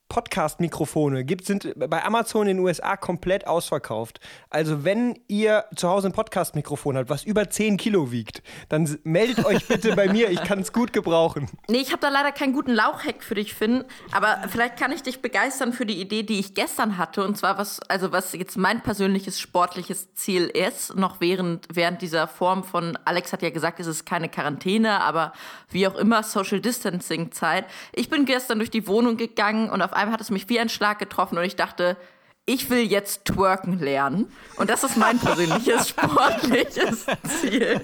Podcast-Mikrofone 0.08 1.24
gibt, 1.24 1.44
sind 1.46 1.72
bei 1.76 2.04
Amazon 2.04 2.46
in 2.46 2.56
den 2.56 2.64
USA 2.64 2.96
komplett 2.96 3.46
ausverkauft. 3.46 4.20
Also 4.50 4.84
wenn 4.84 5.18
ihr 5.28 5.64
zu 5.74 5.88
Hause 5.88 6.08
ein 6.08 6.12
Podcast-Mikrofon 6.12 6.96
habt, 6.96 7.10
was 7.10 7.24
über 7.24 7.50
10 7.50 7.76
Kilo 7.76 8.12
wiegt, 8.12 8.42
dann 8.68 8.98
meldet 9.04 9.44
euch 9.44 9.66
bitte 9.66 9.96
bei 9.96 10.08
mir. 10.08 10.30
Ich 10.30 10.42
kann 10.44 10.60
es 10.60 10.72
gut 10.72 10.92
gebrauchen. 10.92 11.48
Nee, 11.68 11.78
ich 11.78 11.90
habe 11.90 12.00
da 12.00 12.10
leider 12.10 12.30
keinen 12.30 12.52
guten 12.52 12.72
Lauchhack 12.72 13.24
für 13.24 13.34
dich 13.34 13.52
finden, 13.52 13.84
aber 14.12 14.38
vielleicht 14.48 14.76
kann 14.76 14.92
ich 14.92 15.02
dich 15.02 15.20
begeistern 15.20 15.72
für 15.72 15.84
die 15.84 16.00
Idee, 16.00 16.22
die 16.22 16.38
ich 16.38 16.54
gestern 16.54 16.96
hatte. 16.96 17.24
Und 17.24 17.36
zwar, 17.36 17.58
was, 17.58 17.80
also 17.80 18.12
was 18.12 18.32
jetzt 18.34 18.56
mein 18.56 18.82
persönliches 18.82 19.40
sportliches 19.40 20.14
Ziel 20.14 20.44
ist, 20.46 20.94
noch 20.94 21.20
während, 21.20 21.66
während 21.72 22.02
dieser 22.02 22.28
Form 22.28 22.62
von, 22.62 22.96
Alex 23.04 23.32
hat 23.32 23.42
ja 23.42 23.50
gesagt, 23.50 23.80
es 23.80 23.88
ist 23.88 24.06
keine 24.06 24.28
Quarantäne, 24.28 25.00
aber 25.00 25.32
wie 25.70 25.88
auch 25.88 25.96
immer, 25.96 26.22
Social 26.22 26.60
Distancing 26.60 27.32
Zeit. 27.32 27.64
Ich 27.92 28.08
bin 28.08 28.26
gestern 28.26 28.58
durch 28.58 28.70
die 28.70 28.86
Wohnung 28.86 29.16
gegangen 29.16 29.68
und 29.70 29.82
auf 29.82 29.92
einmal 29.96 30.14
hat 30.14 30.20
es 30.20 30.30
mich 30.30 30.48
wie 30.48 30.60
ein 30.60 30.68
Schlag 30.68 30.98
getroffen 30.98 31.38
und 31.38 31.44
ich 31.44 31.56
dachte, 31.56 31.96
ich 32.48 32.70
will 32.70 32.78
jetzt 32.82 33.24
twerken 33.24 33.80
lernen. 33.80 34.30
Und 34.54 34.70
das 34.70 34.84
ist 34.84 34.96
mein 34.96 35.18
persönliches 35.18 35.88
sportliches 35.90 37.04
Ziel. 37.40 37.80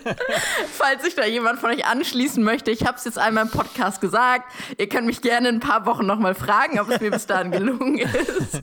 Falls 0.72 1.02
sich 1.02 1.16
da 1.16 1.24
jemand 1.26 1.58
von 1.58 1.70
euch 1.70 1.84
anschließen 1.84 2.44
möchte, 2.44 2.70
ich 2.70 2.86
habe 2.86 2.96
es 2.96 3.04
jetzt 3.04 3.18
einmal 3.18 3.44
im 3.46 3.50
Podcast 3.50 4.00
gesagt. 4.00 4.52
Ihr 4.78 4.88
könnt 4.88 5.06
mich 5.08 5.20
gerne 5.20 5.48
in 5.48 5.56
ein 5.56 5.60
paar 5.60 5.84
Wochen 5.86 6.06
nochmal 6.06 6.36
fragen, 6.36 6.78
ob 6.78 6.88
es 6.90 7.00
mir 7.00 7.10
bis 7.10 7.26
dahin 7.26 7.50
gelungen 7.50 7.98
ist. 7.98 8.62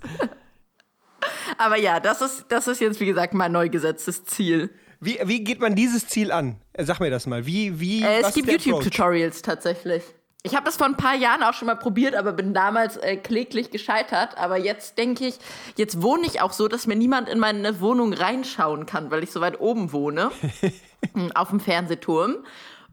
Aber 1.58 1.78
ja, 1.78 2.00
das 2.00 2.22
ist, 2.22 2.46
das 2.48 2.68
ist 2.68 2.80
jetzt, 2.80 3.02
wie 3.02 3.06
gesagt, 3.06 3.34
mein 3.34 3.52
neu 3.52 3.68
gesetztes 3.68 4.24
Ziel. 4.24 4.70
Wie, 5.02 5.20
wie 5.26 5.44
geht 5.44 5.60
man 5.60 5.76
dieses 5.76 6.08
Ziel 6.08 6.32
an? 6.32 6.62
Sag 6.78 7.00
mir 7.02 7.10
das 7.10 7.28
mal. 7.28 7.46
Wie, 7.46 7.80
wie, 7.80 8.04
Äh, 8.04 8.22
es 8.22 8.34
gibt? 8.34 8.48
YouTube-Tutorials 8.50 9.42
tatsächlich. 9.42 10.04
Ich 10.44 10.56
habe 10.56 10.66
das 10.66 10.78
vor 10.78 10.88
ein 10.88 10.96
paar 10.96 11.16
Jahren 11.16 11.44
auch 11.44 11.54
schon 11.54 11.66
mal 11.66 11.76
probiert, 11.76 12.16
aber 12.16 12.32
bin 12.32 12.54
damals 12.54 12.96
äh, 12.96 13.18
kläglich 13.18 13.72
gescheitert. 13.72 14.38
Aber 14.38 14.58
jetzt 14.58 14.98
denke 14.98 15.26
ich, 15.26 15.36
jetzt 15.76 16.02
wohne 16.02 16.26
ich 16.26 16.40
auch 16.40 16.54
so, 16.54 16.70
dass 16.70 16.88
mir 16.88 16.96
niemand 16.96 17.28
in 17.28 17.40
meine 17.40 17.82
Wohnung 17.82 18.14
reinschauen 18.14 18.86
kann, 18.86 19.12
weil 19.12 19.22
ich 19.22 19.32
so 19.32 19.42
weit 19.42 19.60
oben 19.60 19.92
wohne, 19.92 20.32
Hm, 21.14 21.32
auf 21.34 21.50
dem 21.50 21.60
Fernsehturm. 21.60 22.38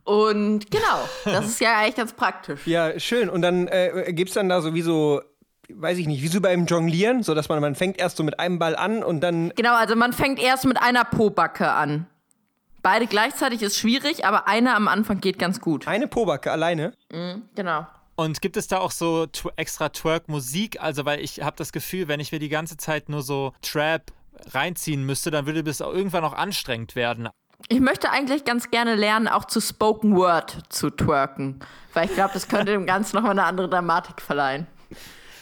Und 0.04 0.70
genau, 0.70 1.08
das 1.24 1.46
ist 1.46 1.60
ja 1.60 1.78
eigentlich 1.78 1.96
ganz 1.96 2.12
praktisch. 2.12 2.64
Ja, 2.66 2.98
schön. 3.00 3.28
Und 3.28 3.42
dann 3.42 3.66
äh, 3.66 4.12
gibt 4.12 4.28
es 4.28 4.34
dann 4.34 4.48
da 4.48 4.60
sowieso, 4.60 5.20
weiß 5.68 5.98
ich 5.98 6.06
nicht, 6.06 6.22
wie 6.22 6.28
so 6.28 6.40
beim 6.40 6.66
Jonglieren, 6.66 7.24
so 7.24 7.34
dass 7.34 7.48
man, 7.48 7.60
man 7.60 7.74
fängt 7.74 7.98
erst 7.98 8.16
so 8.16 8.22
mit 8.22 8.38
einem 8.38 8.60
Ball 8.60 8.76
an 8.76 9.02
und 9.02 9.20
dann 9.20 9.52
Genau, 9.56 9.74
also 9.74 9.96
man 9.96 10.12
fängt 10.12 10.40
erst 10.40 10.64
mit 10.64 10.80
einer 10.80 11.04
Pobacke 11.04 11.68
an. 11.68 12.06
Beide 12.86 13.08
gleichzeitig 13.08 13.62
ist 13.62 13.76
schwierig, 13.76 14.24
aber 14.24 14.46
einer 14.46 14.76
am 14.76 14.86
Anfang 14.86 15.20
geht 15.20 15.40
ganz 15.40 15.60
gut. 15.60 15.88
eine 15.88 16.06
Pobacke 16.06 16.52
alleine. 16.52 16.92
Genau. 17.56 17.84
Und 18.14 18.40
gibt 18.40 18.56
es 18.56 18.68
da 18.68 18.78
auch 18.78 18.92
so 18.92 19.26
extra 19.56 19.88
Twerk-Musik? 19.88 20.80
Also, 20.80 21.04
weil 21.04 21.18
ich 21.18 21.42
habe 21.42 21.56
das 21.56 21.72
Gefühl, 21.72 22.06
wenn 22.06 22.20
ich 22.20 22.30
mir 22.30 22.38
die 22.38 22.48
ganze 22.48 22.76
Zeit 22.76 23.08
nur 23.08 23.22
so 23.22 23.52
Trap 23.60 24.12
reinziehen 24.52 25.02
müsste, 25.04 25.32
dann 25.32 25.46
würde 25.46 25.64
das 25.64 25.82
auch 25.82 25.92
irgendwann 25.92 26.22
auch 26.22 26.32
anstrengend 26.32 26.94
werden. 26.94 27.28
Ich 27.66 27.80
möchte 27.80 28.10
eigentlich 28.10 28.44
ganz 28.44 28.70
gerne 28.70 28.94
lernen, 28.94 29.26
auch 29.26 29.46
zu 29.46 29.60
Spoken 29.60 30.14
Word 30.14 30.62
zu 30.68 30.90
twerken. 30.90 31.58
Weil 31.92 32.04
ich 32.04 32.14
glaube, 32.14 32.34
das 32.34 32.46
könnte 32.46 32.70
dem 32.70 32.86
Ganzen 32.86 33.16
nochmal 33.16 33.32
eine 33.32 33.46
andere 33.46 33.68
Dramatik 33.68 34.22
verleihen. 34.22 34.68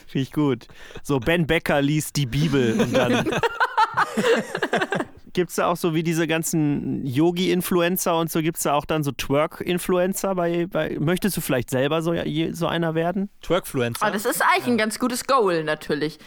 Finde 0.07 0.23
ich 0.23 0.31
gut. 0.31 0.67
So, 1.03 1.19
Ben 1.19 1.45
Becker 1.45 1.79
liest 1.79 2.15
die 2.15 2.25
Bibel 2.25 2.81
und 2.81 2.91
dann. 2.91 3.29
Gibt 5.35 5.49
es 5.49 5.57
da 5.57 5.67
auch 5.67 5.75
so 5.75 5.93
wie 5.93 6.01
diese 6.01 6.27
ganzen 6.27 7.05
Yogi-Influencer 7.05 8.17
und 8.17 8.31
so, 8.31 8.41
gibt 8.41 8.55
es 8.55 8.63
da 8.63 8.73
auch 8.73 8.85
dann 8.85 9.03
so 9.03 9.11
Twerk-Influencer 9.11 10.33
bei, 10.33 10.65
bei. 10.65 10.95
Möchtest 10.97 11.35
du 11.35 11.41
vielleicht 11.41 11.69
selber 11.69 12.01
so, 12.01 12.15
so 12.51 12.67
einer 12.67 12.95
werden? 12.95 13.29
Twerkfluencer. 13.41 14.01
Aber 14.01 14.13
das 14.13 14.23
ist 14.23 14.41
eigentlich 14.41 14.67
ein 14.67 14.77
ganz 14.77 14.97
gutes 14.97 15.27
Goal, 15.27 15.65
natürlich. 15.65 16.19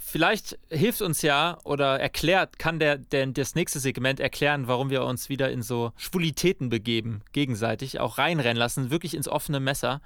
Vielleicht 0.00 0.58
hilft 0.68 1.00
uns 1.00 1.22
ja 1.22 1.58
oder 1.62 2.00
erklärt, 2.00 2.58
kann 2.58 2.80
der, 2.80 2.98
der 2.98 3.28
das 3.28 3.54
nächste 3.54 3.78
Segment 3.78 4.18
erklären, 4.18 4.66
warum 4.66 4.90
wir 4.90 5.04
uns 5.04 5.28
wieder 5.28 5.52
in 5.52 5.62
so 5.62 5.92
Schwulitäten 5.96 6.70
begeben, 6.70 7.22
gegenseitig, 7.30 8.00
auch 8.00 8.18
reinrennen 8.18 8.56
lassen, 8.56 8.90
wirklich 8.90 9.14
ins 9.14 9.28
offene 9.28 9.60
Messer. 9.60 10.00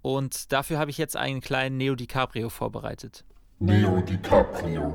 Und 0.00 0.52
dafür 0.52 0.78
habe 0.78 0.90
ich 0.90 0.96
jetzt 0.96 1.18
einen 1.18 1.42
kleinen 1.42 1.76
Neo 1.76 1.96
DiCaprio 1.96 2.48
vorbereitet. 2.48 3.26
Neo 3.58 4.00
DiCaprio. 4.00 4.94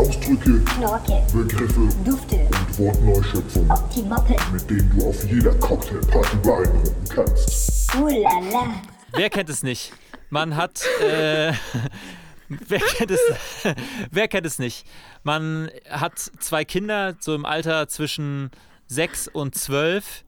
Ausdrücke, 0.00 0.64
Knorke, 0.64 1.22
Begriffe 1.30 1.86
Dufte, 2.06 2.36
und 2.36 2.78
Wortneuschöpfungen, 2.78 3.70
die 3.94 4.00
Moppe, 4.00 4.34
mit 4.50 4.70
denen 4.70 4.90
du 4.96 5.06
auf 5.06 5.24
jeder 5.30 5.52
Cocktailparty 5.56 6.36
beeindrucken 6.38 7.04
kannst. 7.14 7.94
uh 7.94 8.08
la 8.08 8.40
la. 8.50 8.82
Wer 9.12 9.28
kennt 9.28 9.50
es 9.50 9.62
nicht? 9.62 9.92
Man 10.30 10.56
hat. 10.56 10.86
Äh, 11.02 11.52
wer, 12.48 12.80
kennt 12.80 13.10
es, 13.10 13.20
wer 14.10 14.26
kennt 14.28 14.46
es 14.46 14.58
nicht? 14.58 14.86
Man 15.22 15.70
hat 15.90 16.18
zwei 16.18 16.64
Kinder, 16.64 17.14
so 17.20 17.34
im 17.34 17.44
Alter 17.44 17.86
zwischen 17.86 18.50
sechs 18.86 19.28
und 19.28 19.54
zwölf. 19.54 20.24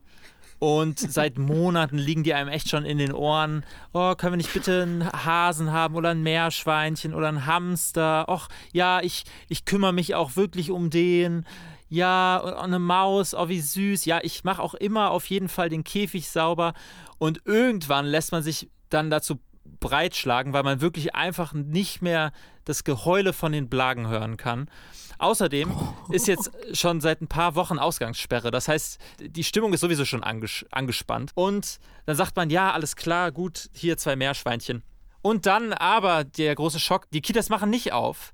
Und 0.63 1.01
seit 1.01 1.39
Monaten 1.39 1.99
liegen 1.99 2.23
die 2.23 2.35
einem 2.35 2.49
echt 2.49 2.69
schon 2.69 2.85
in 2.85 2.99
den 2.99 3.13
Ohren. 3.13 3.67
Oh, 3.93 4.15
können 4.15 4.35
wir 4.35 4.37
nicht 4.37 4.53
bitte 4.53 4.83
einen 4.83 5.13
Hasen 5.13 5.73
haben 5.73 5.97
oder 5.97 6.11
ein 6.11 6.23
Meerschweinchen 6.23 7.15
oder 7.15 7.27
einen 7.27 7.47
Hamster? 7.47 8.29
Och, 8.29 8.47
ja, 8.73 9.01
ich, 9.01 9.25
ich 9.49 9.65
kümmere 9.65 9.93
mich 9.93 10.15
auch 10.15 10.37
wirklich 10.37 10.71
um 10.71 10.89
den. 10.89 11.47
Ja, 11.89 12.37
und 12.37 12.55
eine 12.55 12.79
Maus, 12.79 13.35
oh, 13.35 13.49
wie 13.49 13.61
süß. 13.61 14.05
Ja, 14.05 14.21
ich 14.23 14.45
mache 14.45 14.63
auch 14.63 14.75
immer 14.75 15.11
auf 15.11 15.27
jeden 15.27 15.49
Fall 15.49 15.69
den 15.69 15.83
Käfig 15.83 16.29
sauber. 16.29 16.75
Und 17.19 17.41
irgendwann 17.45 18.07
lässt 18.07 18.31
man 18.31 18.45
sich 18.45 18.71
dann 18.89 19.11
dazu 19.11 19.41
breitschlagen, 19.83 20.55
weil 20.55 20.63
man 20.63 20.81
wirklich 20.81 21.15
einfach 21.15 21.53
nicht 21.53 22.01
mehr 22.01 22.33
das 22.65 22.85
Geheule 22.85 23.35
von 23.35 23.53
den 23.53 23.69
Blagen 23.69 24.09
hören 24.09 24.39
kann. 24.39 24.71
Außerdem 25.19 25.71
ist 26.11 26.27
jetzt 26.27 26.51
schon 26.73 27.01
seit 27.01 27.21
ein 27.21 27.29
paar 27.29 27.55
Wochen 27.55 27.79
Ausgangssperre. 27.79 28.51
Das 28.51 28.69
heißt, 28.69 28.99
die 29.21 29.45
Stimmung 29.45 29.75
ist 29.75 29.81
sowieso 29.81 30.05
schon 30.05 30.25
anges 30.25 30.65
angespannt. 30.71 31.33
Und 31.35 31.79
dann 32.07 32.17
sagt 32.17 32.35
man, 32.35 32.49
ja, 32.49 32.73
alles 32.73 32.97
klar, 32.97 33.31
gut, 33.31 33.69
hier 33.75 33.99
zwei 33.99 34.17
Meerschweinchen. 34.17 34.83
Und 35.21 35.47
dann 35.47 35.73
aber 35.73 36.25
der 36.25 36.55
große 36.55 36.81
Schock, 36.81 37.09
die 37.11 37.21
Kitas 37.21 37.51
machen 37.51 37.71
nicht 37.71 37.93
auf. 37.93 38.33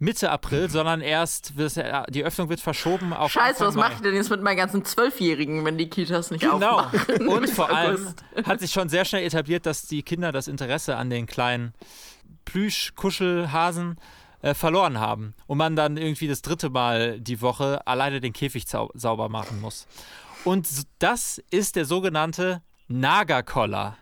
Mitte 0.00 0.30
April, 0.30 0.70
sondern 0.70 1.00
erst, 1.00 1.56
wird- 1.56 1.74
die 2.10 2.24
Öffnung 2.24 2.48
wird 2.48 2.60
verschoben 2.60 3.12
auf 3.12 3.32
Scheiße, 3.32 3.48
Anfang 3.64 3.66
was 3.68 3.74
mache 3.74 3.92
ich 3.94 4.00
denn 4.00 4.14
jetzt 4.14 4.30
mit 4.30 4.40
meinen 4.42 4.56
ganzen 4.56 4.84
Zwölfjährigen, 4.84 5.64
wenn 5.64 5.76
die 5.76 5.88
Kitas 5.90 6.30
nicht 6.30 6.42
Genau. 6.42 6.78
aufmachen? 6.80 7.28
Und 7.28 7.44
Im 7.44 7.50
vor 7.54 7.70
allem 7.70 8.14
hat 8.44 8.60
sich 8.60 8.70
schon 8.72 8.88
sehr 8.88 9.04
schnell 9.04 9.24
etabliert, 9.24 9.66
dass 9.66 9.82
die 9.88 10.02
Kinder 10.02 10.30
das 10.30 10.46
Interesse 10.48 10.96
an 10.96 11.10
den 11.10 11.26
kleinen 11.26 11.72
Plüsch-Kuschelhasen 12.44 13.96
äh, 14.42 14.54
verloren 14.54 15.00
haben. 15.00 15.34
Und 15.46 15.58
man 15.58 15.74
dann 15.76 15.96
irgendwie 15.96 16.28
das 16.28 16.42
dritte 16.42 16.70
Mal 16.70 17.20
die 17.20 17.40
Woche 17.40 17.84
alleine 17.86 18.20
den 18.20 18.32
Käfig 18.32 18.66
sauber 18.94 19.28
machen 19.28 19.60
muss. 19.60 19.86
Und 20.44 20.68
das 21.00 21.42
ist 21.50 21.76
der 21.76 21.84
sogenannte 21.84 22.62
Nagerkoller. 22.88 23.96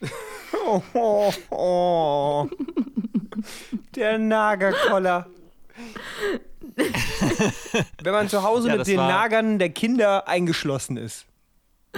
Oh, 0.72 0.82
oh, 0.94 1.32
oh. 1.50 2.48
Der 3.94 4.18
Nagerkoller. 4.18 5.26
Wenn 8.02 8.12
man 8.12 8.28
zu 8.28 8.42
Hause 8.42 8.68
Ja, 8.68 8.76
mit 8.76 8.86
den 8.86 8.96
Nagern 8.96 9.58
der 9.58 9.70
Kinder 9.70 10.28
eingeschlossen 10.28 10.96
ist. 10.96 11.26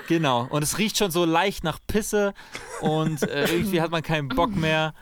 Genau. 0.09 0.47
Und 0.51 0.63
es 0.63 0.79
riecht 0.79 0.97
schon 0.97 1.11
so 1.11 1.25
leicht 1.25 1.65
nach 1.65 1.79
Pisse 1.87 2.33
und 2.81 3.23
äh, 3.23 3.45
irgendwie 3.53 3.81
hat 3.83 3.91
man 3.91 4.03
keinen 4.03 4.29
Bock 4.29 4.55
mehr. 4.57 4.95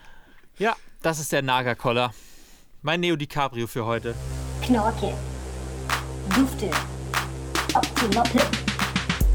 Ja, 0.58 0.74
das 1.02 1.20
ist 1.20 1.32
der 1.32 1.42
Nagerkoller. 1.42 2.12
Mein 2.82 3.00
Neo 3.00 3.16
DiCaprio 3.16 3.66
für 3.66 3.84
heute. 3.84 4.14
Knorke, 4.62 5.12
Dufte, 6.34 6.70
Optimoppe, 7.74 8.40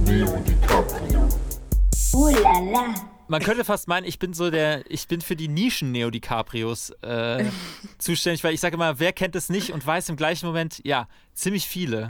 Neo 0.01 0.35
DiCaprio. 0.37 1.29
oh 2.13 2.29
la 2.29 2.59
la, 2.71 2.93
Man 3.27 3.41
könnte 3.41 3.63
fast 3.65 3.87
meinen, 3.87 4.05
ich 4.05 4.19
bin 4.19 4.33
so 4.33 4.51
der, 4.51 4.89
ich 4.89 5.07
bin 5.07 5.19
für 5.21 5.35
die 5.35 5.47
Nischen 5.47 5.91
Neo 5.91 6.11
DiCaprios 6.11 6.91
äh, 7.01 7.45
zuständig, 7.97 8.43
weil 8.43 8.53
ich 8.53 8.61
sage 8.61 8.75
immer, 8.75 8.99
wer 8.99 9.13
kennt 9.13 9.35
es 9.35 9.49
nicht 9.49 9.71
und 9.71 9.85
weiß 9.85 10.09
im 10.09 10.15
gleichen 10.15 10.45
Moment, 10.45 10.81
ja, 10.83 11.07
ziemlich 11.33 11.67
viele. 11.67 12.07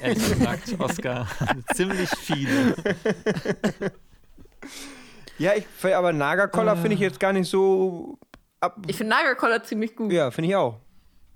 Ehrlich 0.00 0.28
gesagt, 0.38 0.78
Oscar. 0.78 1.26
ziemlich 1.74 2.08
viele. 2.10 2.76
Ja, 5.38 5.52
ich, 5.54 5.66
aber 5.94 6.12
Nagerkoller 6.12 6.76
finde 6.76 6.94
ich 6.94 7.00
jetzt 7.00 7.18
gar 7.18 7.32
nicht 7.32 7.48
so. 7.50 8.18
Ab, 8.60 8.78
Ich 8.86 8.96
finde 8.96 9.14
Nagerkoller 9.14 9.62
ziemlich 9.64 9.96
gut. 9.96 10.12
ja, 10.12 10.30
finde 10.30 10.50
ich 10.50 10.56
auch. 10.56 10.78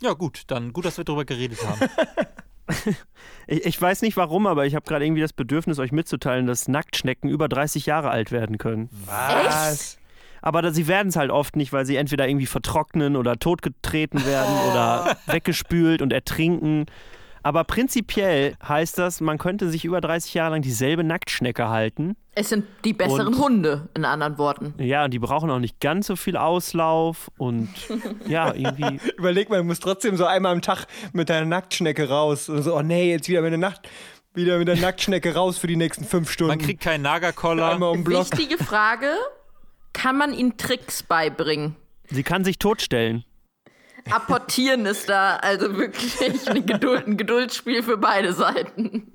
Ja, 0.00 0.12
gut, 0.12 0.42
dann 0.46 0.72
gut, 0.72 0.84
dass 0.84 0.96
wir 0.96 1.04
darüber 1.04 1.24
geredet 1.24 1.58
haben. 1.66 1.90
Ich, 3.50 3.64
ich 3.64 3.80
weiß 3.80 4.02
nicht 4.02 4.18
warum, 4.18 4.46
aber 4.46 4.66
ich 4.66 4.74
habe 4.74 4.84
gerade 4.84 5.06
irgendwie 5.06 5.22
das 5.22 5.32
Bedürfnis, 5.32 5.78
euch 5.78 5.90
mitzuteilen, 5.90 6.46
dass 6.46 6.68
Nacktschnecken 6.68 7.30
über 7.30 7.48
30 7.48 7.86
Jahre 7.86 8.10
alt 8.10 8.30
werden 8.30 8.58
können. 8.58 8.90
Was? 9.06 9.98
Aber 10.42 10.60
da, 10.60 10.70
sie 10.70 10.86
werden 10.86 11.08
es 11.08 11.16
halt 11.16 11.30
oft 11.30 11.56
nicht, 11.56 11.72
weil 11.72 11.86
sie 11.86 11.96
entweder 11.96 12.28
irgendwie 12.28 12.46
vertrocknen 12.46 13.16
oder 13.16 13.38
totgetreten 13.38 14.24
werden 14.26 14.54
oder 14.70 15.16
weggespült 15.26 16.02
und 16.02 16.12
ertrinken. 16.12 16.84
Aber 17.48 17.64
prinzipiell 17.64 18.56
heißt 18.62 18.98
das, 18.98 19.22
man 19.22 19.38
könnte 19.38 19.70
sich 19.70 19.86
über 19.86 20.02
30 20.02 20.34
Jahre 20.34 20.50
lang 20.50 20.60
dieselbe 20.60 21.02
Nacktschnecke 21.02 21.70
halten. 21.70 22.14
Es 22.34 22.50
sind 22.50 22.66
die 22.84 22.92
besseren 22.92 23.28
Und- 23.28 23.38
Hunde, 23.38 23.88
in 23.96 24.04
anderen 24.04 24.36
Worten. 24.36 24.74
Ja, 24.76 25.06
und 25.06 25.12
die 25.14 25.18
brauchen 25.18 25.48
auch 25.50 25.58
nicht 25.58 25.80
ganz 25.80 26.08
so 26.08 26.14
viel 26.14 26.36
Auslauf 26.36 27.30
und 27.38 27.70
ja, 28.28 28.52
irgendwie. 28.52 29.00
Überleg 29.16 29.48
mal, 29.48 29.56
du 29.56 29.64
musst 29.64 29.82
trotzdem 29.82 30.18
so 30.18 30.26
einmal 30.26 30.52
am 30.52 30.60
Tag 30.60 30.84
mit 31.14 31.30
deiner 31.30 31.46
Nacktschnecke 31.46 32.10
raus. 32.10 32.50
Und 32.50 32.62
so, 32.64 32.76
oh 32.76 32.82
nee, 32.82 33.10
jetzt 33.12 33.30
wieder 33.30 33.40
mit 33.40 33.52
der 33.52 33.58
Nacht. 33.58 33.88
Wieder 34.34 34.58
mit 34.58 34.68
der 34.68 34.76
Nacktschnecke 34.82 35.32
raus 35.34 35.56
für 35.56 35.68
die 35.68 35.76
nächsten 35.76 36.04
fünf 36.04 36.30
Stunden. 36.30 36.50
Man 36.50 36.58
kriegt 36.58 36.82
keinen 36.82 37.00
Nagerkoller. 37.00 37.70
einmal 37.70 37.92
um 37.92 38.04
Block. 38.04 38.30
Wichtige 38.30 38.62
Frage: 38.62 39.06
Kann 39.94 40.18
man 40.18 40.34
ihnen 40.34 40.58
Tricks 40.58 41.02
beibringen? 41.02 41.76
Sie 42.10 42.22
kann 42.24 42.44
sich 42.44 42.58
totstellen. 42.58 43.24
Apportieren 44.10 44.86
ist 44.86 45.08
da 45.08 45.36
also 45.36 45.76
wirklich 45.76 46.48
eine 46.48 46.62
Geduld, 46.62 47.06
ein 47.06 47.16
Geduldsspiel 47.16 47.82
für 47.82 47.96
beide 47.96 48.32
Seiten. 48.32 49.12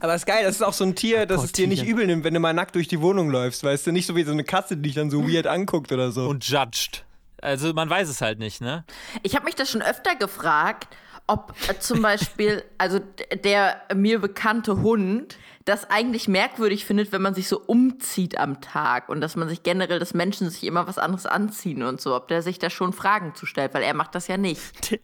Aber 0.00 0.12
das 0.12 0.22
ist 0.22 0.26
geil, 0.26 0.44
das 0.44 0.56
ist 0.56 0.62
auch 0.62 0.72
so 0.72 0.84
ein 0.84 0.94
Tier, 0.94 1.26
das 1.26 1.44
es 1.44 1.52
dir 1.52 1.66
nicht 1.68 1.84
übel 1.84 2.06
nimmt, 2.06 2.24
wenn 2.24 2.32
du 2.34 2.40
mal 2.40 2.54
nackt 2.54 2.74
durch 2.74 2.88
die 2.88 3.00
Wohnung 3.00 3.28
läufst, 3.30 3.64
weißt 3.64 3.86
du? 3.86 3.92
Nicht 3.92 4.06
so 4.06 4.16
wie 4.16 4.22
so 4.24 4.32
eine 4.32 4.44
Katze, 4.44 4.76
die 4.76 4.82
dich 4.82 4.94
dann 4.94 5.10
so 5.10 5.28
weird 5.28 5.46
anguckt 5.46 5.92
oder 5.92 6.10
so. 6.10 6.26
und 6.28 6.46
judged. 6.46 7.04
Also 7.42 7.74
man 7.74 7.90
weiß 7.90 8.08
es 8.08 8.22
halt 8.22 8.38
nicht, 8.38 8.62
ne? 8.62 8.84
Ich 9.22 9.34
habe 9.34 9.44
mich 9.44 9.54
das 9.54 9.70
schon 9.70 9.82
öfter 9.82 10.14
gefragt, 10.16 10.88
ob 11.26 11.54
zum 11.80 12.02
Beispiel, 12.02 12.62
also 12.78 13.00
der 13.44 13.80
mir 13.94 14.18
bekannte 14.20 14.82
Hund 14.82 15.38
das 15.66 15.88
eigentlich 15.88 16.28
merkwürdig 16.28 16.84
findet, 16.84 17.10
wenn 17.12 17.22
man 17.22 17.32
sich 17.32 17.48
so 17.48 17.58
umzieht 17.58 18.36
am 18.36 18.60
Tag 18.60 19.08
und 19.08 19.22
dass 19.22 19.34
man 19.34 19.48
sich 19.48 19.62
generell, 19.62 19.98
dass 19.98 20.12
Menschen 20.12 20.50
sich 20.50 20.64
immer 20.64 20.86
was 20.86 20.98
anderes 20.98 21.24
anziehen 21.24 21.82
und 21.82 22.02
so, 22.02 22.14
ob 22.14 22.28
der 22.28 22.42
sich 22.42 22.58
da 22.58 22.68
schon 22.68 22.92
Fragen 22.92 23.34
zu 23.34 23.46
stellt, 23.46 23.72
weil 23.72 23.82
er 23.82 23.94
macht 23.94 24.14
das 24.14 24.28
ja 24.28 24.36
nicht. 24.36 24.90
Der, 24.90 24.98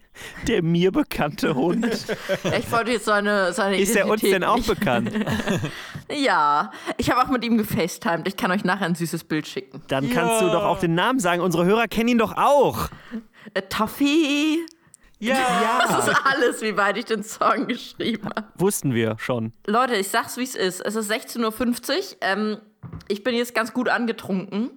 der 0.46 0.62
mir 0.62 0.92
bekannte 0.92 1.54
Hund. 1.54 1.87
Ich 2.59 2.70
wollte 2.70 2.92
jetzt 2.92 3.06
seine, 3.06 3.54
seine 3.54 3.80
Ist 3.80 3.96
er 3.96 4.04
uns 4.06 4.22
Identität 4.22 4.33
denn 4.35 4.44
auch 4.44 4.56
nicht- 4.56 4.66
bekannt? 4.68 5.11
Ja, 6.12 6.72
ich 6.96 7.09
habe 7.11 7.22
auch 7.22 7.28
mit 7.30 7.44
ihm 7.44 7.56
gefacetimed. 7.56 8.26
Ich 8.26 8.37
kann 8.37 8.50
euch 8.50 8.64
nachher 8.64 8.87
ein 8.87 8.96
süßes 8.96 9.22
Bild 9.24 9.46
schicken. 9.46 9.80
Dann 9.87 10.11
kannst 10.11 10.42
du 10.42 10.46
doch 10.46 10.64
auch 10.64 10.80
den 10.80 10.94
Namen 10.96 11.20
sagen. 11.20 11.40
Unsere 11.40 11.64
Hörer 11.64 11.87
kennen 11.87 12.09
ihn 12.09 12.18
doch 12.18 12.37
auch. 12.37 12.88
Äh, 13.54 13.62
Toffee. 13.62 14.59
Ja. 15.20 15.83
Das 15.87 16.09
ist 16.09 16.16
alles, 16.24 16.62
wie 16.62 16.76
weit 16.76 16.96
ich 16.96 17.04
den 17.04 17.22
Song 17.22 17.66
geschrieben 17.66 18.28
habe. 18.28 18.48
Wussten 18.56 18.94
wir 18.94 19.16
schon. 19.18 19.52
Leute, 19.66 19.94
ich 19.96 20.09
sag's, 20.09 20.37
wie 20.37 20.42
es 20.42 20.54
ist. 20.54 20.80
Es 20.80 20.96
ist 20.96 21.11
16.50 21.11 21.42
Uhr. 21.44 22.04
Ähm, 22.22 22.59
ich 23.09 23.22
bin 23.22 23.35
jetzt 23.35 23.54
ganz 23.54 23.72
gut 23.72 23.88
angetrunken. 23.88 24.70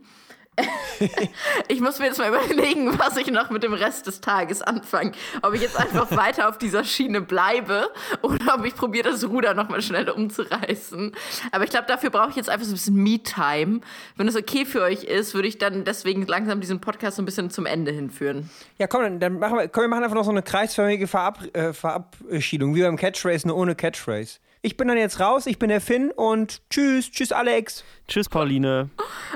ich 1.67 1.81
muss 1.81 1.99
mir 1.99 2.05
jetzt 2.05 2.19
mal 2.19 2.29
überlegen, 2.29 2.97
was 2.99 3.17
ich 3.17 3.27
noch 3.27 3.49
mit 3.49 3.63
dem 3.63 3.73
Rest 3.73 4.07
des 4.07 4.21
Tages 4.21 4.61
anfange. 4.61 5.13
Ob 5.41 5.53
ich 5.53 5.61
jetzt 5.61 5.79
einfach 5.79 6.11
weiter 6.15 6.49
auf 6.49 6.57
dieser 6.57 6.83
Schiene 6.83 7.21
bleibe 7.21 7.89
oder 8.21 8.55
ob 8.55 8.65
ich 8.65 8.75
probiere, 8.75 9.11
das 9.11 9.27
Ruder 9.27 9.53
noch 9.53 9.69
mal 9.69 9.81
schnell 9.81 10.09
umzureißen. 10.09 11.13
Aber 11.51 11.63
ich 11.63 11.69
glaube, 11.69 11.87
dafür 11.87 12.09
brauche 12.09 12.29
ich 12.29 12.35
jetzt 12.35 12.49
einfach 12.49 12.65
so 12.65 12.71
ein 12.71 12.75
bisschen 12.75 12.95
Me-Time. 12.95 13.81
Wenn 14.15 14.27
es 14.27 14.35
okay 14.35 14.65
für 14.65 14.81
euch 14.83 15.03
ist, 15.03 15.33
würde 15.33 15.47
ich 15.47 15.57
dann 15.57 15.85
deswegen 15.85 16.25
langsam 16.27 16.61
diesen 16.61 16.81
Podcast 16.81 17.17
so 17.17 17.21
ein 17.21 17.25
bisschen 17.25 17.49
zum 17.49 17.65
Ende 17.65 17.91
hinführen. 17.91 18.49
Ja, 18.77 18.87
komm, 18.87 19.01
dann, 19.01 19.19
dann 19.19 19.39
machen 19.39 19.57
wir, 19.57 19.67
komm, 19.67 19.83
wir 19.83 19.87
machen 19.87 20.03
einfach 20.03 20.15
noch 20.15 20.25
so 20.25 20.31
eine 20.31 20.43
kreisförmige 20.43 21.07
Verab, 21.07 21.39
äh, 21.53 21.73
Verabschiedung, 21.73 22.75
wie 22.75 22.81
beim 22.81 22.97
Catchphrase, 22.97 23.47
nur 23.47 23.57
ohne 23.57 23.75
Catchphrase. 23.75 24.39
Ich 24.65 24.77
bin 24.77 24.87
dann 24.87 24.97
jetzt 24.97 25.19
raus, 25.19 25.45
ich 25.45 25.59
bin 25.59 25.67
der 25.67 25.81
Finn 25.81 26.09
und 26.11 26.61
tschüss, 26.69 27.11
tschüss 27.11 27.33
Alex. 27.33 27.83
Tschüss, 28.07 28.29
Pauline. 28.29 28.89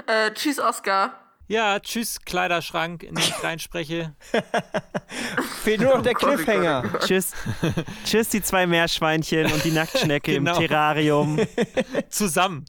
Äh, 0.08 0.32
tschüss, 0.32 0.58
Oscar. 0.58 1.20
Ja, 1.50 1.80
tschüss, 1.82 2.22
Kleiderschrank, 2.22 3.04
in 3.04 3.13
den 3.16 3.24
ich 3.26 3.44
reinspreche. 3.44 4.16
Fehlt 5.63 5.82
nur 5.82 5.96
noch 5.98 6.02
der 6.02 6.13
Cliffhanger. 6.13 6.84
Tschüss. 7.06 7.34
Tschüss, 8.06 8.30
die 8.30 8.42
zwei 8.42 8.68
Meerschweinchen 8.68 9.52
und 9.52 9.66
die 9.66 9.72
Nacktschnecke 9.72 10.34
Genau. 10.36 10.54
im 10.60 10.66
Terrarium. 10.68 11.40
Zusammen. 12.10 12.63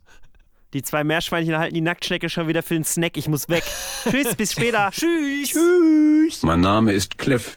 Die 0.72 0.82
zwei 0.82 1.04
Meerschweinchen 1.04 1.56
halten 1.58 1.74
die 1.74 1.80
Nacktschnecke 1.80 2.28
schon 2.28 2.48
wieder 2.48 2.64
für 2.64 2.74
den 2.74 2.84
Snack. 2.84 3.16
Ich 3.16 3.28
muss 3.28 3.48
weg. 3.48 3.62
Tschüss, 4.10 4.34
bis 4.34 4.52
später. 4.52 4.90
Tschüss. 4.92 6.42
Mein 6.42 6.60
Name 6.60 6.92
ist 6.92 7.18
Cliff. 7.18 7.56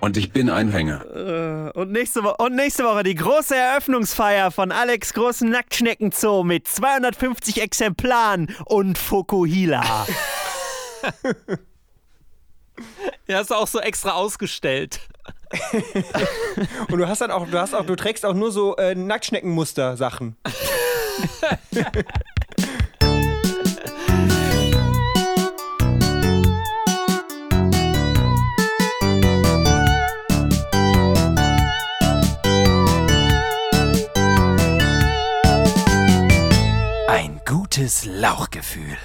Und 0.00 0.16
ich 0.16 0.32
bin 0.32 0.50
Einhänger. 0.50 1.72
Und 1.74 1.92
nächste, 1.92 2.22
Wo 2.22 2.34
und 2.38 2.54
nächste 2.54 2.84
Woche 2.84 3.02
die 3.02 3.14
große 3.14 3.56
Eröffnungsfeier 3.56 4.50
von 4.50 4.72
Alex 4.72 5.14
großen 5.14 5.48
Nacktschneckenzoo 5.50 6.44
mit 6.44 6.68
250 6.68 7.60
Exemplaren 7.62 8.54
und 8.66 8.98
Fokuhila. 8.98 10.06
Ja, 13.26 13.40
ist 13.40 13.52
auch 13.52 13.66
so 13.66 13.80
extra 13.80 14.12
ausgestellt. 14.12 15.00
Und 16.88 16.98
du 16.98 17.08
hast 17.08 17.20
dann 17.20 17.30
auch, 17.30 17.48
du 17.48 17.58
hast 17.58 17.74
auch, 17.74 17.86
du 17.86 17.96
trägst 17.96 18.24
auch 18.26 18.34
nur 18.34 18.52
so 18.52 18.76
äh, 18.76 18.94
Nacktschneckenmuster-Sachen. 18.94 20.36
gutes 37.46 38.04
Lauchgefühl. 38.06 38.98